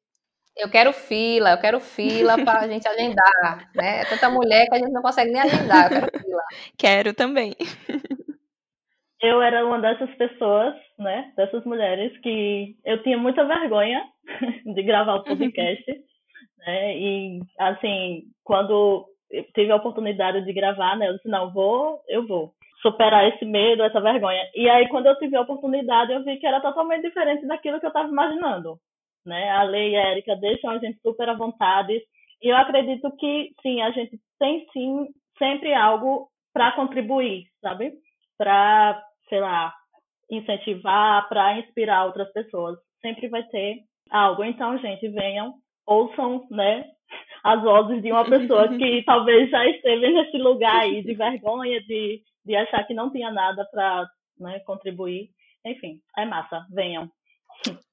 [0.57, 4.03] Eu quero fila, eu quero fila para a gente agendar, né?
[4.03, 6.43] É tanta mulher que a gente não consegue nem agendar, eu quero fila.
[6.79, 7.53] Quero também.
[9.21, 11.33] Eu era uma dessas pessoas, né?
[11.37, 14.05] Dessas mulheres que eu tinha muita vergonha
[14.64, 15.85] de gravar o podcast,
[16.59, 16.99] né?
[16.99, 21.09] E assim, quando eu tive a oportunidade de gravar, né?
[21.09, 24.43] Eu disse, não, vou, eu vou superar esse medo, essa vergonha.
[24.55, 27.87] E aí, quando eu tive a oportunidade, eu vi que era totalmente diferente daquilo que
[27.87, 28.78] eu estava imaginando
[29.25, 29.51] né?
[29.51, 32.01] A Lei e a Érica deixam a gente super à vontade.
[32.43, 35.07] E eu acredito que, sim, a gente tem, sim,
[35.39, 37.93] sempre algo para contribuir, sabe?
[38.39, 39.72] Para, sei lá,
[40.31, 42.79] incentivar, para inspirar outras pessoas.
[43.01, 43.79] Sempre vai ter
[44.11, 44.45] algo.
[44.45, 45.55] Então, gente, venham,
[45.87, 46.85] ouçam, né?
[47.45, 52.22] as vozes de uma pessoa que talvez já esteve nesse lugar aí de vergonha, de,
[52.45, 54.09] de achar que não tinha nada para
[54.41, 55.29] né, contribuir.
[55.64, 56.66] Enfim, é massa.
[56.72, 57.09] Venham.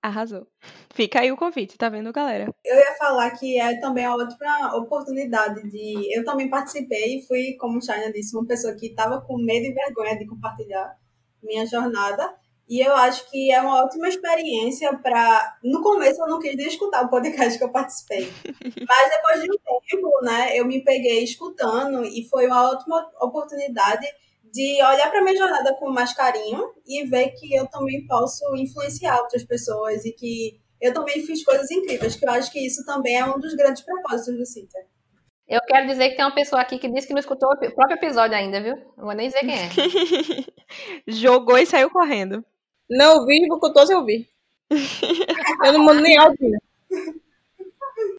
[0.02, 0.48] Arrasou.
[0.94, 2.54] Fica aí o convite, tá vendo, galera?
[2.66, 6.16] Eu ia falar que é também a outra oportunidade de.
[6.16, 9.66] Eu também participei e fui, como o China disse, uma pessoa que estava com medo
[9.66, 10.96] e vergonha de compartilhar
[11.42, 12.34] minha jornada.
[12.68, 15.58] E eu acho que é uma ótima experiência para.
[15.64, 18.32] No começo eu não quis nem escutar o podcast que eu participei.
[18.88, 24.08] Mas depois de um tempo, né, eu me peguei escutando e foi uma ótima oportunidade
[24.52, 29.20] de olhar para minha jornada com mais carinho e ver que eu também posso influenciar
[29.20, 33.18] outras pessoas e que eu também fiz coisas incríveis, que eu acho que isso também
[33.18, 34.78] é um dos grandes propósitos do Cinta.
[35.48, 37.98] Eu quero dizer que tem uma pessoa aqui que disse que não escutou o próprio
[37.98, 38.76] episódio ainda, viu?
[38.98, 39.70] Não vou nem dizer quem é.
[41.08, 42.44] Jogou e saiu correndo.
[42.90, 44.28] Não ouvi, vou contar se eu ouvir.
[45.66, 46.58] eu não mando nem áudio.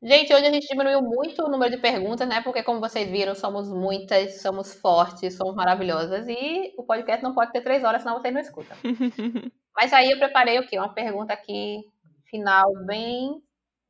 [0.04, 2.42] Gente, hoje a gente diminuiu muito o número de perguntas, né?
[2.42, 6.26] Porque, como vocês viram, somos muitas, somos fortes, somos maravilhosas.
[6.26, 8.76] E o podcast não pode ter três horas, senão vocês não escutam.
[9.76, 10.76] Mas aí eu preparei o quê?
[10.76, 11.82] Uma pergunta aqui,
[12.28, 13.40] final, bem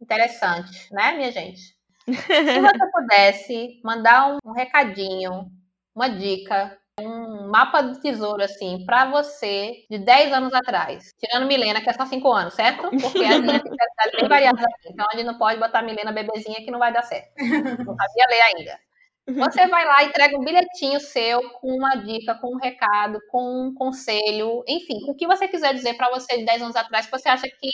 [0.03, 1.75] interessante, né, minha gente?
[2.07, 5.51] Se você pudesse mandar um recadinho,
[5.95, 11.11] uma dica, um mapa do tesouro, assim, pra você de 10 anos atrás.
[11.19, 12.91] Tirando Milena, que é só 5 anos, certo?
[12.91, 14.63] Porque a gente tem idade bem variada.
[14.87, 17.33] Então a gente não pode botar Milena bebezinha que não vai dar certo.
[17.39, 18.79] Não sabia ler ainda.
[19.27, 23.75] Você vai lá, entrega um bilhetinho seu com uma dica, com um recado, com um
[23.75, 27.13] conselho, enfim, com o que você quiser dizer para você de 10 anos atrás que
[27.13, 27.71] você acha que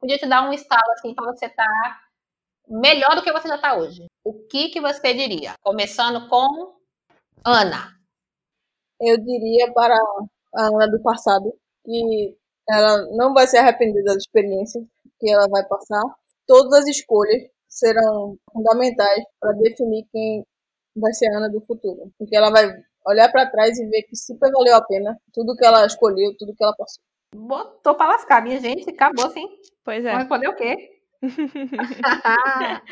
[0.00, 2.00] podia te dar um estalo assim para você estar tá
[2.68, 4.06] melhor do que você já está hoje.
[4.24, 5.54] O que que você diria?
[5.60, 6.76] Começando com
[7.44, 7.93] Ana.
[9.00, 9.96] Eu diria para
[10.54, 11.52] a Ana do passado
[11.84, 12.36] que
[12.68, 14.84] ela não vai se arrepender das experiências
[15.18, 16.02] que ela vai passar.
[16.46, 20.44] Todas as escolhas serão fundamentais para definir quem
[20.96, 22.10] vai ser a Ana do futuro.
[22.18, 22.70] Porque ela vai
[23.06, 26.54] olhar para trás e ver que super valeu a pena tudo que ela escolheu, tudo
[26.54, 27.02] que ela passou.
[27.34, 28.88] Botou pra lascar, minha gente.
[28.90, 29.48] Acabou, sim.
[29.84, 30.16] Pois Vou é.
[30.16, 31.00] responder o quê?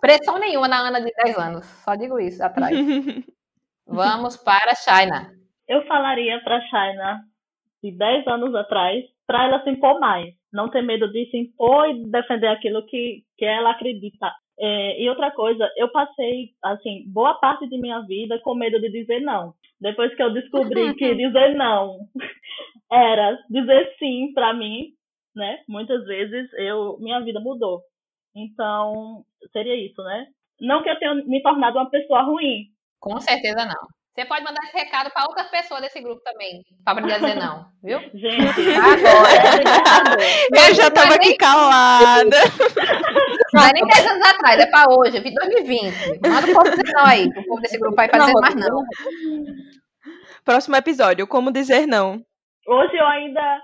[0.00, 1.66] Pressão nenhuma na Ana de 10 anos.
[1.84, 2.74] Só digo isso atrás.
[3.88, 5.32] Vamos para a China.
[5.66, 7.20] Eu falaria para China
[7.82, 11.88] de 10 anos atrás para ela se impor mais, não ter medo de se impor
[11.88, 14.32] e defender aquilo que, que ela acredita.
[14.58, 18.90] É, e outra coisa, eu passei assim boa parte de minha vida com medo de
[18.90, 19.54] dizer não.
[19.80, 21.98] Depois que eu descobri que dizer não
[22.92, 24.88] era dizer sim para mim,
[25.34, 25.60] né?
[25.68, 27.82] Muitas vezes eu minha vida mudou.
[28.34, 30.26] Então seria isso, né?
[30.60, 32.66] Não que eu tenha me tornado uma pessoa ruim,
[33.00, 33.98] Com certeza não.
[34.18, 37.36] Você pode mandar esse recado para outras pessoas desse grupo também, para aprender a dizer
[37.36, 38.00] não, viu?
[38.18, 38.74] gente.
[38.74, 40.20] Agora.
[40.20, 40.58] é.
[40.68, 42.36] Eu já tava aqui calada.
[43.54, 46.20] Não é nem 10 anos atrás, é para hoje, é 2020.
[46.28, 48.82] Manda o povo dizer não aí, o povo desse grupo aí para dizer mais não.
[50.44, 52.20] Próximo episódio, como dizer não.
[52.66, 53.62] hoje eu ainda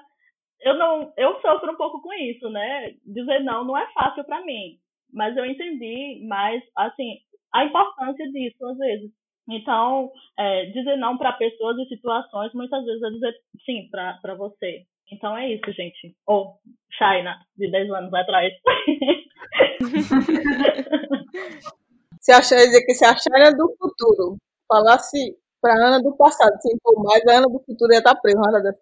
[0.63, 2.93] eu não eu sofro um pouco com isso, né?
[3.05, 4.79] Dizer não não é fácil para mim,
[5.13, 7.19] mas eu entendi mais assim
[7.53, 9.11] a importância disso às vezes.
[9.49, 13.35] Então, é, dizer não para pessoas e situações muitas vezes é dizer
[13.65, 14.85] sim para você.
[15.13, 16.17] Então é isso, gente.
[16.27, 16.59] Ou
[16.93, 18.53] China, de 10 anos atrás.
[22.21, 26.73] Se achar dizer que se a China do futuro falasse pra Ana do passado, se
[26.73, 28.39] impor mais, a Ana do futuro ia estar presa.
[28.39, 28.81] uma hora dessa.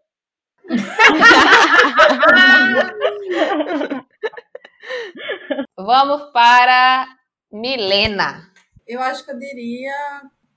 [5.76, 7.08] Vamos para
[7.50, 8.48] Milena.
[8.86, 9.92] Eu acho que eu diria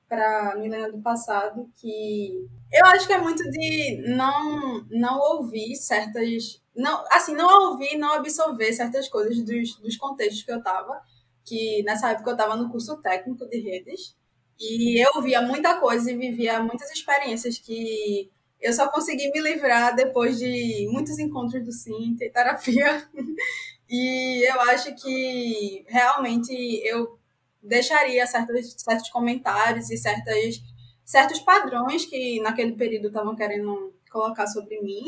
[0.08, 6.62] para Milena do passado que eu acho que é muito de não não ouvir certas
[6.76, 11.01] não assim não ouvir não absorver certas coisas dos, dos contextos que eu tava
[11.43, 14.16] que nessa época eu tava no curso técnico de redes
[14.60, 18.32] e eu via muita coisa e vivia muitas experiências que
[18.62, 23.08] eu só consegui me livrar depois de muitos encontros do Cinta e terapia.
[23.88, 26.51] E eu acho que realmente
[26.84, 27.20] eu
[27.68, 30.61] deixaria certos, certos comentários e certas,
[31.03, 35.03] certos padrões que naquele período estavam querendo colocar sobre mim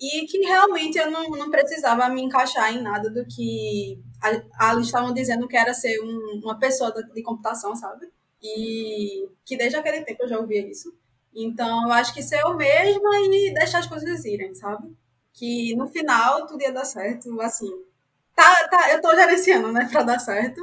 [0.00, 3.98] e que realmente eu não, não precisava me encaixar em nada do que
[4.58, 8.06] ali estavam dizendo que era ser um- uma pessoa de computação, sabe?
[8.42, 10.92] E que desde aquele tempo eu já ouvia isso.
[11.34, 14.94] Então eu acho que ser eu mesma e deixar as coisas irem, sabe?
[15.32, 17.70] Que no final tudo ia dar certo, assim.
[18.34, 20.60] Tá, tá, eu tô gerenciando, né, pra dar certo.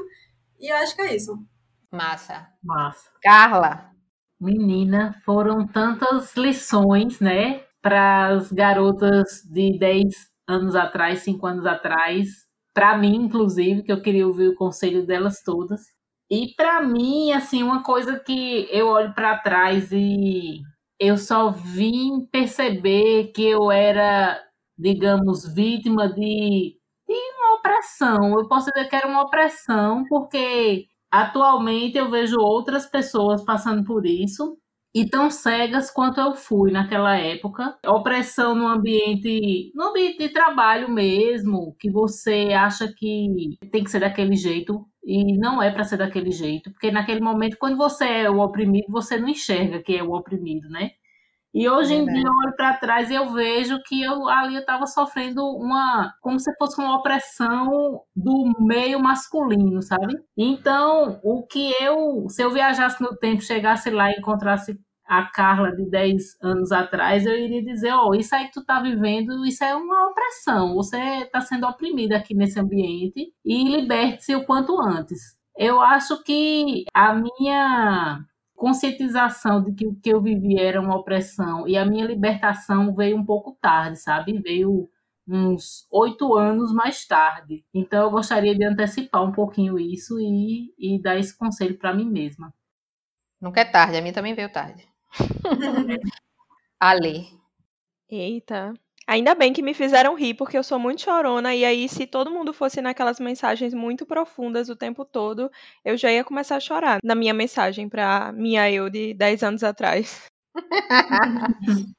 [0.62, 1.44] E eu acho que é isso.
[1.92, 2.48] Massa.
[2.64, 3.10] Massa.
[3.24, 3.90] Carla.
[4.40, 10.08] Menina, foram tantas lições, né, para as garotas de 10
[10.48, 12.28] anos atrás, 5 anos atrás,
[12.74, 15.82] para mim, inclusive, que eu queria ouvir o conselho delas todas.
[16.30, 20.62] E para mim, assim, uma coisa que eu olho para trás e
[21.00, 24.40] eu só vim perceber que eu era,
[24.78, 26.78] digamos, vítima de,
[27.14, 28.40] de uma opressão.
[28.40, 34.06] Eu posso dizer que era uma opressão, porque atualmente eu vejo outras pessoas passando por
[34.06, 34.58] isso
[34.94, 37.78] e tão cegas quanto eu fui naquela época.
[37.86, 44.00] Opressão no ambiente, no ambiente de trabalho mesmo, que você acha que tem que ser
[44.02, 48.30] daquele jeito e não é para ser daquele jeito, porque naquele momento quando você é
[48.30, 50.92] o oprimido, você não enxerga que é o oprimido, né?
[51.54, 54.62] E hoje em dia eu olho para trás e eu vejo que eu ali eu
[54.62, 60.16] estava sofrendo uma, como se fosse uma opressão do meio masculino, sabe?
[60.38, 65.76] Então, o que eu, se eu viajasse no tempo, chegasse lá e encontrasse a Carla
[65.76, 69.46] de 10 anos atrás, eu iria dizer, ó, oh, isso aí que tu tá vivendo,
[69.46, 74.80] isso é uma opressão, você está sendo oprimida aqui nesse ambiente e liberte-se o quanto
[74.80, 75.36] antes.
[75.58, 78.22] Eu acho que a minha
[78.62, 83.18] conscientização de que o que eu vivi era uma opressão e a minha libertação veio
[83.18, 84.40] um pouco tarde, sabe?
[84.40, 84.88] Veio
[85.28, 87.66] uns oito anos mais tarde.
[87.74, 92.06] Então eu gostaria de antecipar um pouquinho isso e, e dar esse conselho para mim
[92.06, 92.54] mesma.
[93.42, 94.88] Nunca é tarde, a mim também veio tarde.
[96.80, 97.26] Ale.
[98.08, 98.76] Eita.
[99.08, 102.32] Ainda bem que me fizeram rir, porque eu sou muito chorona, e aí, se todo
[102.32, 105.52] mundo fosse naquelas mensagens muito profundas o tempo todo,
[105.84, 109.64] eu já ia começar a chorar na minha mensagem pra minha eu de 10 anos
[109.64, 110.26] atrás.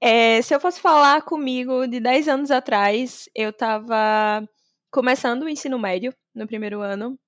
[0.00, 4.48] é, se eu fosse falar comigo de 10 anos atrás, eu tava
[4.90, 7.18] começando o ensino médio, no primeiro ano.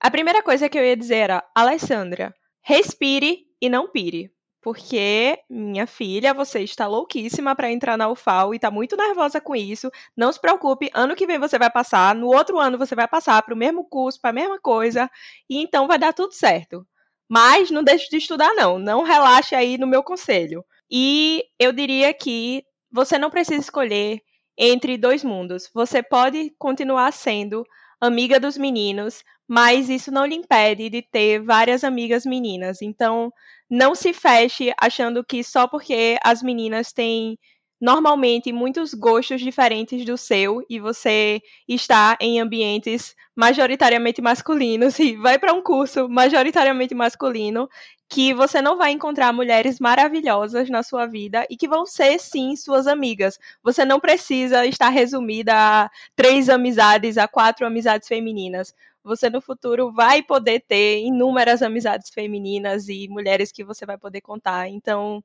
[0.00, 4.30] A primeira coisa que eu ia dizer era: Alessandra, respire e não pire
[4.60, 9.54] porque minha filha, você está louquíssima para entrar na UFAL e está muito nervosa com
[9.54, 9.90] isso.
[10.16, 13.42] Não se preocupe, ano que vem você vai passar, no outro ano você vai passar
[13.42, 15.10] para o mesmo curso, para a mesma coisa,
[15.48, 16.86] e então vai dar tudo certo.
[17.28, 20.64] Mas não deixe de estudar não, não relaxe aí no meu conselho.
[20.90, 24.20] E eu diria que você não precisa escolher
[24.56, 25.70] entre dois mundos.
[25.74, 27.64] Você pode continuar sendo
[28.00, 32.82] amiga dos meninos, mas isso não lhe impede de ter várias amigas meninas.
[32.82, 33.32] Então,
[33.70, 37.38] não se feche achando que só porque as meninas têm
[37.80, 45.38] normalmente muitos gostos diferentes do seu e você está em ambientes majoritariamente masculinos e vai
[45.38, 47.68] para um curso majoritariamente masculino,
[48.08, 52.56] que você não vai encontrar mulheres maravilhosas na sua vida e que vão ser sim
[52.56, 53.38] suas amigas.
[53.62, 59.92] Você não precisa estar resumida a três amizades, a quatro amizades femininas você no futuro
[59.92, 64.68] vai poder ter inúmeras amizades femininas e mulheres que você vai poder contar.
[64.68, 65.22] Então,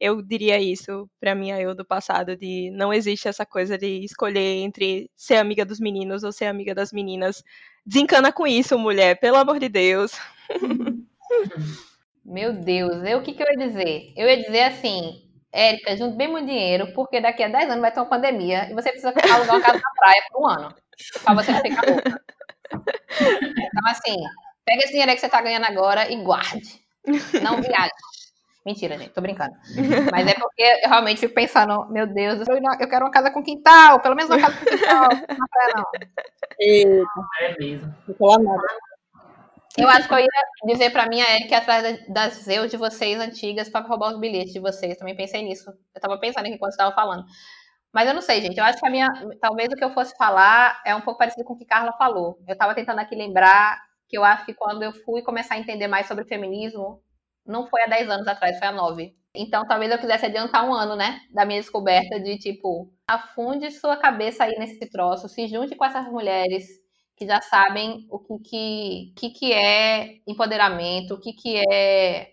[0.00, 4.58] eu diria isso para mim eu do passado de não existe essa coisa de escolher
[4.58, 7.42] entre ser amiga dos meninos ou ser amiga das meninas.
[7.86, 10.12] Desencana com isso, mulher, pelo amor de Deus.
[12.24, 14.12] Meu Deus, eu o que, que eu ia dizer?
[14.16, 17.92] Eu ia dizer assim, Érica, junte bem muito dinheiro, porque daqui a 10 anos vai
[17.92, 20.74] ter uma pandemia e você precisa alugar uma casa na praia por um ano.
[21.22, 22.22] Pra você não ficar louca.
[22.72, 24.16] Então, assim,
[24.64, 26.80] pega esse dinheiro aí que você tá ganhando agora e guarde.
[27.42, 27.90] Não viaje.
[28.64, 29.52] Mentira, gente, tô brincando.
[30.12, 33.98] Mas é porque eu realmente fico pensando, meu Deus, eu quero uma casa com quintal,
[34.00, 35.84] pelo menos uma casa com quintal, não praia não.
[36.60, 37.04] Eita.
[37.40, 37.92] É mesmo.
[39.76, 40.28] Eu acho que eu ia
[40.66, 44.60] dizer pra minha Erika atrás das eu de vocês antigas para roubar os bilhetes de
[44.60, 44.96] vocês.
[44.96, 45.72] Também pensei nisso.
[45.94, 47.24] Eu tava pensando aqui quando você tava falando.
[47.92, 48.58] Mas eu não sei, gente.
[48.58, 49.08] Eu acho que a minha.
[49.40, 52.38] Talvez o que eu fosse falar é um pouco parecido com o que Carla falou.
[52.46, 55.88] Eu estava tentando aqui lembrar que eu acho que quando eu fui começar a entender
[55.88, 57.02] mais sobre feminismo,
[57.46, 59.14] não foi há 10 anos atrás, foi há 9.
[59.34, 61.20] Então talvez eu quisesse adiantar um ano, né?
[61.30, 66.06] Da minha descoberta de tipo, afunde sua cabeça aí nesse troço, se junte com essas
[66.10, 66.66] mulheres
[67.16, 72.32] que já sabem o que, que, que, que é empoderamento, o que, que é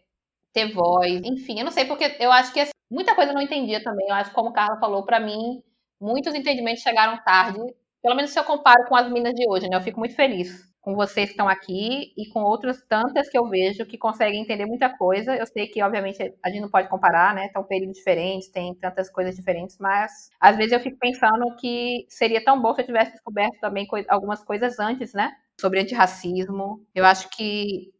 [0.53, 3.41] ter voz, enfim, eu não sei, porque eu acho que assim, muita coisa eu não
[3.41, 4.07] entendia também.
[4.07, 5.61] Eu acho que, como Carla falou, para mim,
[5.99, 7.59] muitos entendimentos chegaram tarde.
[8.01, 9.75] Pelo menos se eu comparo com as meninas de hoje, né?
[9.77, 13.45] Eu fico muito feliz com vocês que estão aqui e com outras tantas que eu
[13.49, 15.35] vejo que conseguem entender muita coisa.
[15.35, 17.47] Eu sei que, obviamente, a gente não pode comparar, né?
[17.47, 22.43] Estão períodos diferentes, tem tantas coisas diferentes, mas às vezes eu fico pensando que seria
[22.43, 25.31] tão bom se eu tivesse descoberto também algumas coisas antes, né?
[25.59, 26.85] Sobre antirracismo.
[26.95, 27.91] Eu acho que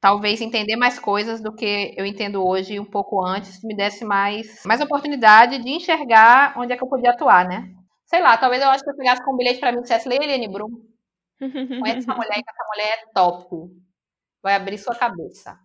[0.00, 4.62] talvez entender mais coisas do que eu entendo hoje um pouco antes, me desse mais,
[4.64, 7.74] mais oportunidade de enxergar onde é que eu podia atuar, né?
[8.06, 10.08] Sei lá, talvez eu acho que eu pegasse com um bilhete para mim e dissesse,
[10.08, 10.70] leia Eliane Brum.
[11.38, 13.70] Conhece essa mulher, que essa mulher é top.
[14.42, 15.58] Vai abrir sua cabeça.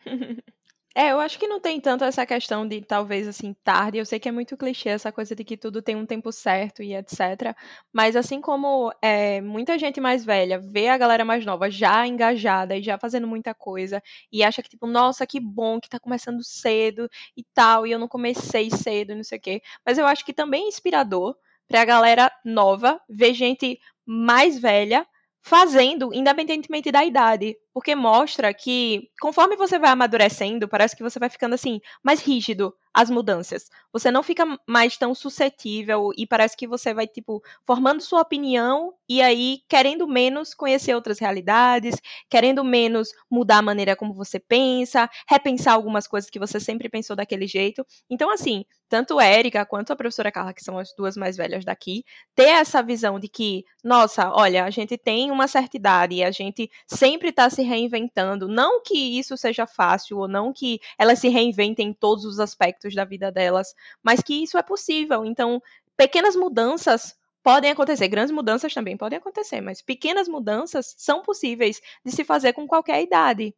[0.94, 3.98] É, eu acho que não tem tanto essa questão de talvez assim tarde.
[3.98, 6.82] Eu sei que é muito clichê essa coisa de que tudo tem um tempo certo
[6.82, 7.54] e etc.
[7.92, 12.76] Mas assim como é, muita gente mais velha vê a galera mais nova já engajada
[12.76, 16.42] e já fazendo muita coisa e acha que tipo, nossa, que bom que tá começando
[16.42, 19.62] cedo e tal, e eu não comecei cedo, não sei o quê.
[19.86, 21.36] Mas eu acho que também é inspirador
[21.68, 25.06] pra galera nova ver gente mais velha
[25.42, 31.30] fazendo, independentemente da idade, porque mostra que conforme você vai amadurecendo, parece que você vai
[31.30, 33.70] ficando assim mais rígido às mudanças.
[33.92, 38.92] Você não fica mais tão suscetível e parece que você vai tipo formando sua opinião
[39.08, 41.96] e aí querendo menos conhecer outras realidades,
[42.28, 47.14] querendo menos mudar a maneira como você pensa, repensar algumas coisas que você sempre pensou
[47.14, 47.86] daquele jeito.
[48.08, 52.04] Então assim, tanto Érica quanto a professora Carla, que são as duas mais velhas daqui,
[52.34, 56.30] ter essa visão de que, nossa, olha, a gente tem uma certa idade e a
[56.32, 58.48] gente sempre está se reinventando.
[58.48, 62.94] Não que isso seja fácil, ou não que elas se reinventem em todos os aspectos
[62.94, 65.24] da vida delas, mas que isso é possível.
[65.24, 65.62] Então,
[65.96, 72.12] pequenas mudanças podem acontecer, grandes mudanças também podem acontecer, mas pequenas mudanças são possíveis de
[72.12, 73.54] se fazer com qualquer idade.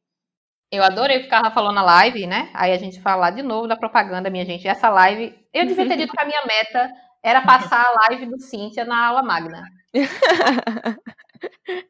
[0.70, 2.50] Eu adorei o que o Carla falou na live, né?
[2.54, 4.66] Aí a gente falar de novo da propaganda, minha gente.
[4.66, 6.90] Essa live, eu devia ter dito que a minha meta
[7.22, 9.62] era passar a live do Cíntia na aula magna.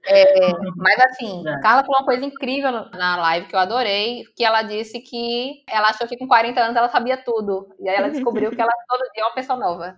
[0.07, 1.61] É, mas assim, é.
[1.61, 5.91] Carla falou uma coisa incrível na live que eu adorei, que ela disse que ela
[5.91, 7.69] achou que com 40 anos ela sabia tudo.
[7.79, 9.97] E aí ela descobriu que ela todo dia é uma pessoa nova.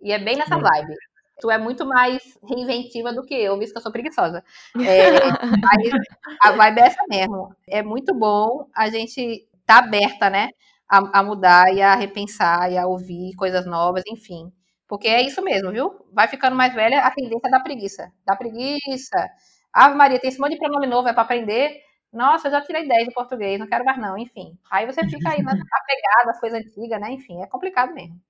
[0.00, 0.94] E é bem nessa vibe
[1.42, 4.44] tu é muito mais reinventiva do que eu, visto que eu sou preguiçosa.
[4.78, 7.54] É, a vibe é essa mesmo.
[7.68, 10.50] É muito bom a gente tá aberta, né?
[10.88, 14.52] A, a, mudar e a repensar e a ouvir coisas novas, enfim.
[14.92, 16.04] Porque é isso mesmo, viu?
[16.12, 18.12] Vai ficando mais velha, a tendência é da preguiça.
[18.26, 19.26] Da preguiça.
[19.72, 21.80] Ave Maria, tem esse monte de pronome novo, é para aprender.
[22.12, 24.54] Nossa, eu já tirei 10 do português, não quero mais não, enfim.
[24.70, 27.10] Aí você fica aí apegado às coisas antigas, né?
[27.10, 28.20] Enfim, é complicado mesmo.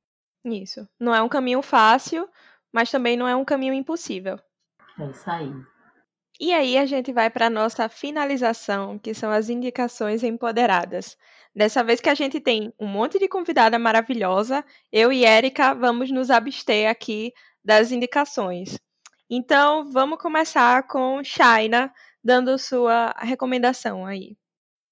[0.44, 0.88] Isso.
[1.00, 2.28] Não é um caminho fácil,
[2.72, 4.38] mas também não é um caminho impossível.
[5.00, 5.52] É isso aí.
[6.38, 11.18] E aí a gente vai para a nossa finalização, que são as indicações empoderadas.
[11.54, 16.10] Dessa vez que a gente tem um monte de convidada maravilhosa, eu e Érica vamos
[16.10, 17.32] nos abster aqui
[17.62, 18.78] das indicações.
[19.28, 21.92] Então, vamos começar com Shaina
[22.24, 24.36] dando sua recomendação aí.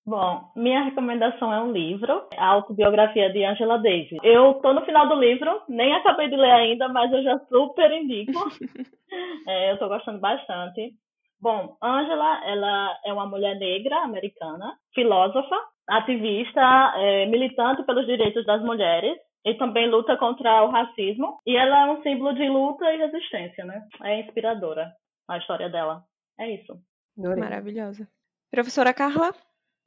[0.05, 4.19] Bom, minha recomendação é um livro, a autobiografia de Angela Davis.
[4.23, 7.93] Eu tô no final do livro, nem acabei de ler ainda, mas eu já super
[7.93, 8.33] indico.
[9.47, 10.95] é, eu tô gostando bastante.
[11.41, 15.57] Bom, Angela, ela é uma mulher negra americana, filósofa,
[15.89, 16.61] ativista,
[16.97, 21.39] é, militante pelos direitos das mulheres e também luta contra o racismo.
[21.47, 23.83] E ela é um símbolo de luta e resistência, né?
[24.03, 24.93] É inspiradora
[25.29, 26.05] a história dela.
[26.39, 26.79] É isso.
[27.17, 28.07] Maravilhosa.
[28.51, 29.35] Professora Carla?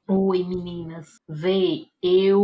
[0.08, 1.20] Oi, meninas.
[1.28, 2.42] Vê, eu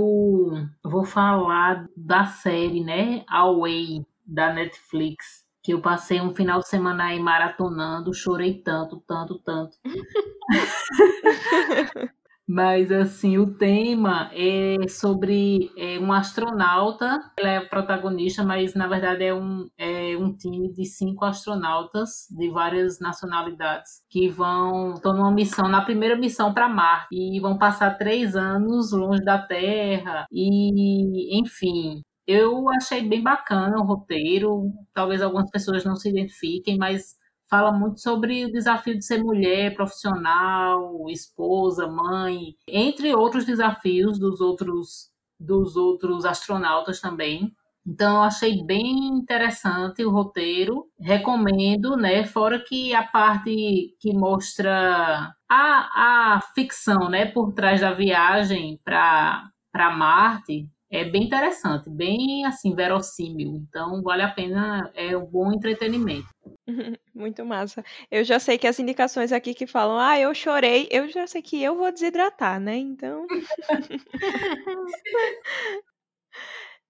[0.84, 3.24] vou falar da série, né?
[3.28, 5.44] Away, da Netflix.
[5.62, 9.76] Que eu passei um final de semana aí maratonando, chorei tanto, tanto, tanto.
[12.52, 17.16] Mas, assim, o tema é sobre é, um astronauta.
[17.38, 22.50] Ela é protagonista, mas, na verdade, é um, é um time de cinco astronautas de
[22.50, 27.06] várias nacionalidades que vão estão numa missão, na primeira missão para Marte.
[27.12, 30.26] E vão passar três anos longe da Terra.
[30.32, 34.72] E, enfim, eu achei bem bacana o roteiro.
[34.94, 37.16] Talvez algumas pessoas não se identifiquem, mas
[37.48, 44.40] fala muito sobre o desafio de ser mulher, profissional, esposa, mãe, entre outros desafios dos
[44.40, 47.52] outros dos outros astronautas também.
[47.86, 52.24] Então eu achei bem interessante o roteiro, recomendo, né?
[52.24, 59.48] Fora que a parte que mostra a, a ficção, né, por trás da viagem para
[59.72, 63.64] para Marte, é bem interessante, bem assim verossímil.
[63.68, 66.26] Então vale a pena, é um bom entretenimento.
[67.14, 67.84] Muito massa.
[68.10, 71.42] Eu já sei que as indicações aqui que falam, ah, eu chorei, eu já sei
[71.42, 72.76] que eu vou desidratar, né?
[72.76, 73.26] Então.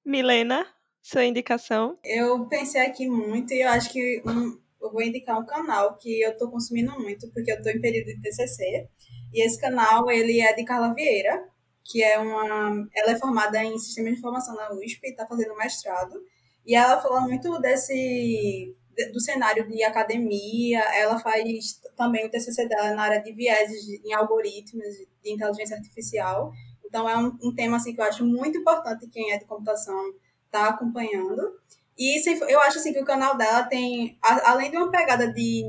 [0.05, 0.67] Milena,
[1.03, 1.99] sua indicação?
[2.03, 6.23] Eu pensei aqui muito e eu acho que um, eu vou indicar um canal que
[6.23, 8.89] eu tô consumindo muito, porque eu tô em período de TCC.
[9.33, 11.49] E esse canal, ele é de Carla Vieira,
[11.91, 12.87] que é uma...
[12.95, 16.23] Ela é formada em Sistema de Informação na USP e tá fazendo mestrado.
[16.65, 18.75] E ela fala muito desse
[19.13, 24.13] do cenário de academia, ela faz também o TCC dela na área de vieses em
[24.13, 24.85] algoritmos
[25.23, 26.53] de inteligência artificial.
[26.85, 29.97] Então é um, um tema assim que eu acho muito importante quem é de computação
[30.45, 31.41] está acompanhando.
[32.01, 32.19] E
[32.51, 35.63] eu acho assim que o canal dela tem, além de uma pegada de,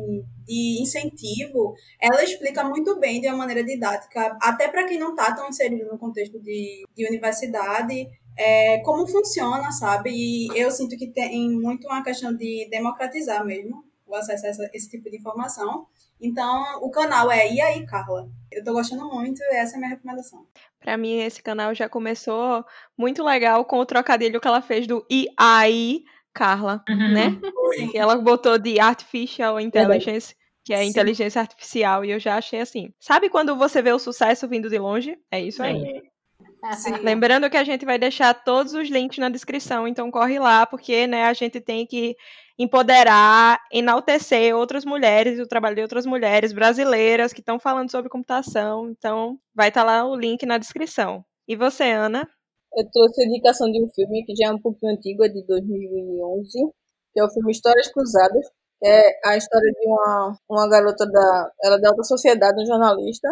[0.46, 5.36] de incentivo, ela explica muito bem de uma maneira didática, até para quem não está
[5.36, 8.08] tão inserido no contexto de, de universidade,
[8.38, 10.10] é, como funciona, sabe?
[10.10, 14.70] E eu sinto que tem muito uma questão de democratizar mesmo o acesso a essa,
[14.74, 15.86] esse tipo de informação.
[16.22, 18.30] Então, o canal é E aí, Carla?
[18.50, 20.46] Eu tô gostando muito essa é a minha recomendação.
[20.80, 22.64] Para mim, esse canal já começou
[22.98, 26.04] muito legal com o trocadilho que ela fez do E aí,
[26.34, 27.14] Carla, uhum.
[27.14, 27.40] né?
[27.76, 27.92] Sim.
[27.94, 30.90] ela botou de Artificial Intelligence, que é Sim.
[30.90, 32.94] inteligência artificial, e eu já achei assim.
[33.00, 35.18] Sabe quando você vê o sucesso vindo de longe?
[35.30, 36.02] É isso aí.
[36.74, 36.94] Sim.
[37.02, 41.08] Lembrando que a gente vai deixar todos os links na descrição, então corre lá, porque
[41.08, 42.16] né, a gente tem que
[42.58, 48.90] empoderar, enaltecer outras mulheres, o trabalho de outras mulheres brasileiras que estão falando sobre computação.
[48.90, 51.26] Então, vai estar tá lá o link na descrição.
[51.48, 52.30] E você, Ana?
[52.76, 55.46] Eu trouxe a indicação de um filme que já é um pouquinho antigo, é de
[55.46, 56.52] 2011,
[57.14, 58.48] que é o filme Histórias Cruzadas.
[58.82, 62.66] Que é a história de uma, uma garota da, ela é da alta sociedade, um
[62.66, 63.28] jornalista.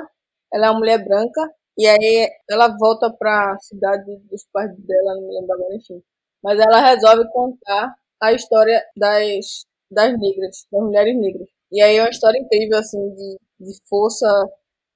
[0.53, 1.41] Ela é uma mulher branca
[1.77, 6.03] e aí ela volta para a cidade dos pais dela, não me lembro agora, enfim.
[6.43, 11.47] Mas ela resolve contar a história das, das negras, das mulheres negras.
[11.71, 14.27] E aí é uma história incrível, assim, de, de força,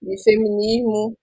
[0.02, 1.16] de feminismo,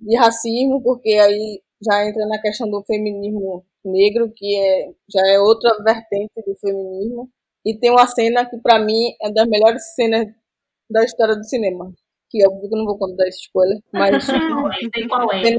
[0.00, 5.38] de racismo, porque aí já entra na questão do feminismo negro, que é, já é
[5.38, 7.30] outra vertente do feminismo.
[7.64, 10.26] E tem uma cena que, para mim, é das melhores cenas
[10.90, 11.92] da história do cinema.
[12.30, 14.24] Que óbvio que eu não vou contar esse spoiler, mas.
[14.24, 15.58] Sei qual é.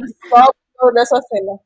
[0.78, 1.60] Só dessa cena.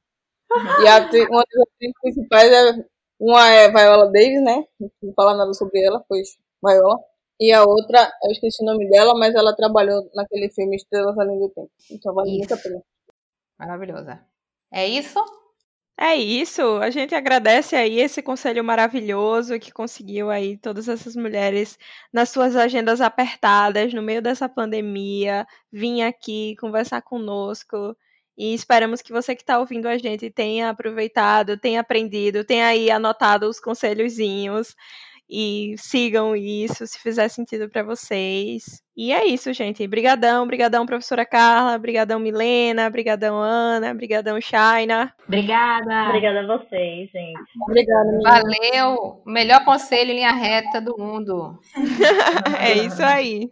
[0.84, 1.00] E a,
[1.30, 2.86] uma das atrizes principais é.
[3.20, 4.64] Uma é Viola Davis, né?
[4.80, 7.00] Não vou falar nada sobre ela, pois Viola.
[7.40, 11.40] E a outra, eu esqueci o nome dela, mas ela trabalhou naquele filme Estrelas Além
[11.40, 11.72] do Tempo.
[11.92, 12.82] Então vale muito a pena.
[13.58, 14.29] Maravilhosa.
[14.72, 15.20] É isso?
[15.98, 16.62] É isso.
[16.78, 21.78] A gente agradece aí esse conselho maravilhoso que conseguiu aí todas essas mulheres
[22.12, 27.96] nas suas agendas apertadas no meio dessa pandemia vir aqui conversar conosco.
[28.38, 32.90] E esperamos que você que está ouvindo a gente tenha aproveitado, tenha aprendido, tenha aí
[32.90, 34.76] anotado os conselhozinhos
[35.30, 38.82] e sigam isso se fizer sentido para vocês.
[38.98, 39.88] E é isso, gente.
[39.88, 45.14] Brigadão, brigadão, professora Carla, brigadão, Milena, brigadão, Ana, brigadão, Shaina.
[45.28, 46.08] Obrigada.
[46.08, 47.40] Obrigada a vocês, gente.
[47.62, 48.42] Obrigada, Milena.
[48.42, 49.22] Valeu.
[49.26, 51.60] Melhor conselho em linha reta do mundo.
[52.60, 53.50] é isso aí.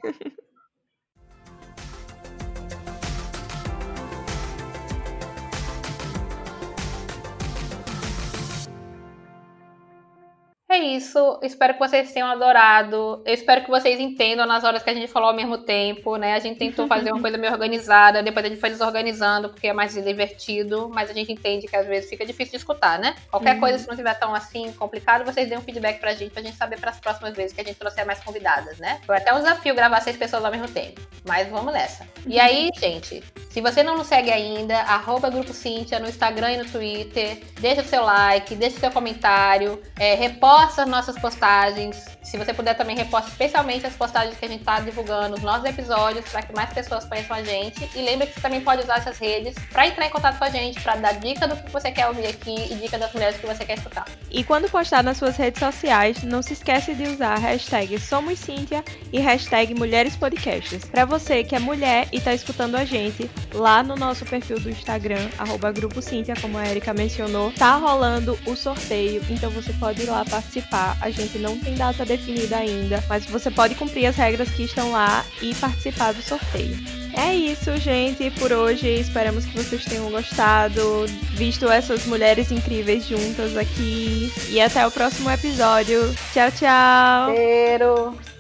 [10.78, 11.40] É isso.
[11.42, 13.20] Espero que vocês tenham adorado.
[13.26, 16.36] Eu espero que vocês entendam nas horas que a gente falou ao mesmo tempo, né?
[16.36, 19.74] A gente tentou fazer uma coisa meio organizada, depois a gente foi desorganizando porque é
[19.74, 23.16] mais divertido, mas a gente entende que às vezes fica difícil de escutar, né?
[23.32, 23.60] Qualquer uhum.
[23.60, 26.56] coisa, se não tiver tão assim complicado, vocês dêem um feedback pra gente, pra gente
[26.56, 29.00] saber para as próximas vezes que a gente trouxer mais convidadas, né?
[29.04, 32.06] Foi até um desafio gravar seis pessoas ao mesmo tempo, mas vamos nessa.
[32.28, 36.58] E aí, gente, se você não nos segue ainda, arroba Grupo Cintia no Instagram e
[36.58, 42.06] no Twitter, deixa o seu like, deixa o seu comentário, é, reposta nossas postagens.
[42.24, 45.66] Se você puder também reposta especialmente as postagens que a gente está divulgando, os nossos
[45.66, 47.90] episódios, para que mais pessoas conheçam a gente.
[47.96, 50.50] E lembre que você também pode usar essas redes para entrar em contato com a
[50.50, 53.46] gente, para dar dica do que você quer ouvir aqui e dica das mulheres que
[53.46, 54.06] você quer escutar.
[54.30, 58.40] E quando postar nas suas redes sociais, não se esquece de usar a hashtag Somos
[58.40, 60.84] Cíntia e hashtag Mulheres Podcasts.
[60.86, 64.70] Para você que é mulher e está escutando a gente, lá no nosso perfil do
[64.70, 70.02] Instagram, arroba Grupo Cíntia, como a Erika mencionou, tá rolando o sorteio, então você pode
[70.04, 70.26] ir lá
[70.62, 70.98] participar.
[71.02, 74.92] A gente não tem data definida ainda, mas você pode cumprir as regras que estão
[74.92, 76.78] lá e participar do sorteio.
[77.14, 78.88] É isso, gente, por hoje.
[78.88, 84.32] Esperamos que vocês tenham gostado, visto essas mulheres incríveis juntas aqui.
[84.50, 86.14] E até o próximo episódio.
[86.34, 87.36] Tchau, tchau.
[87.36, 88.37] Cheiro.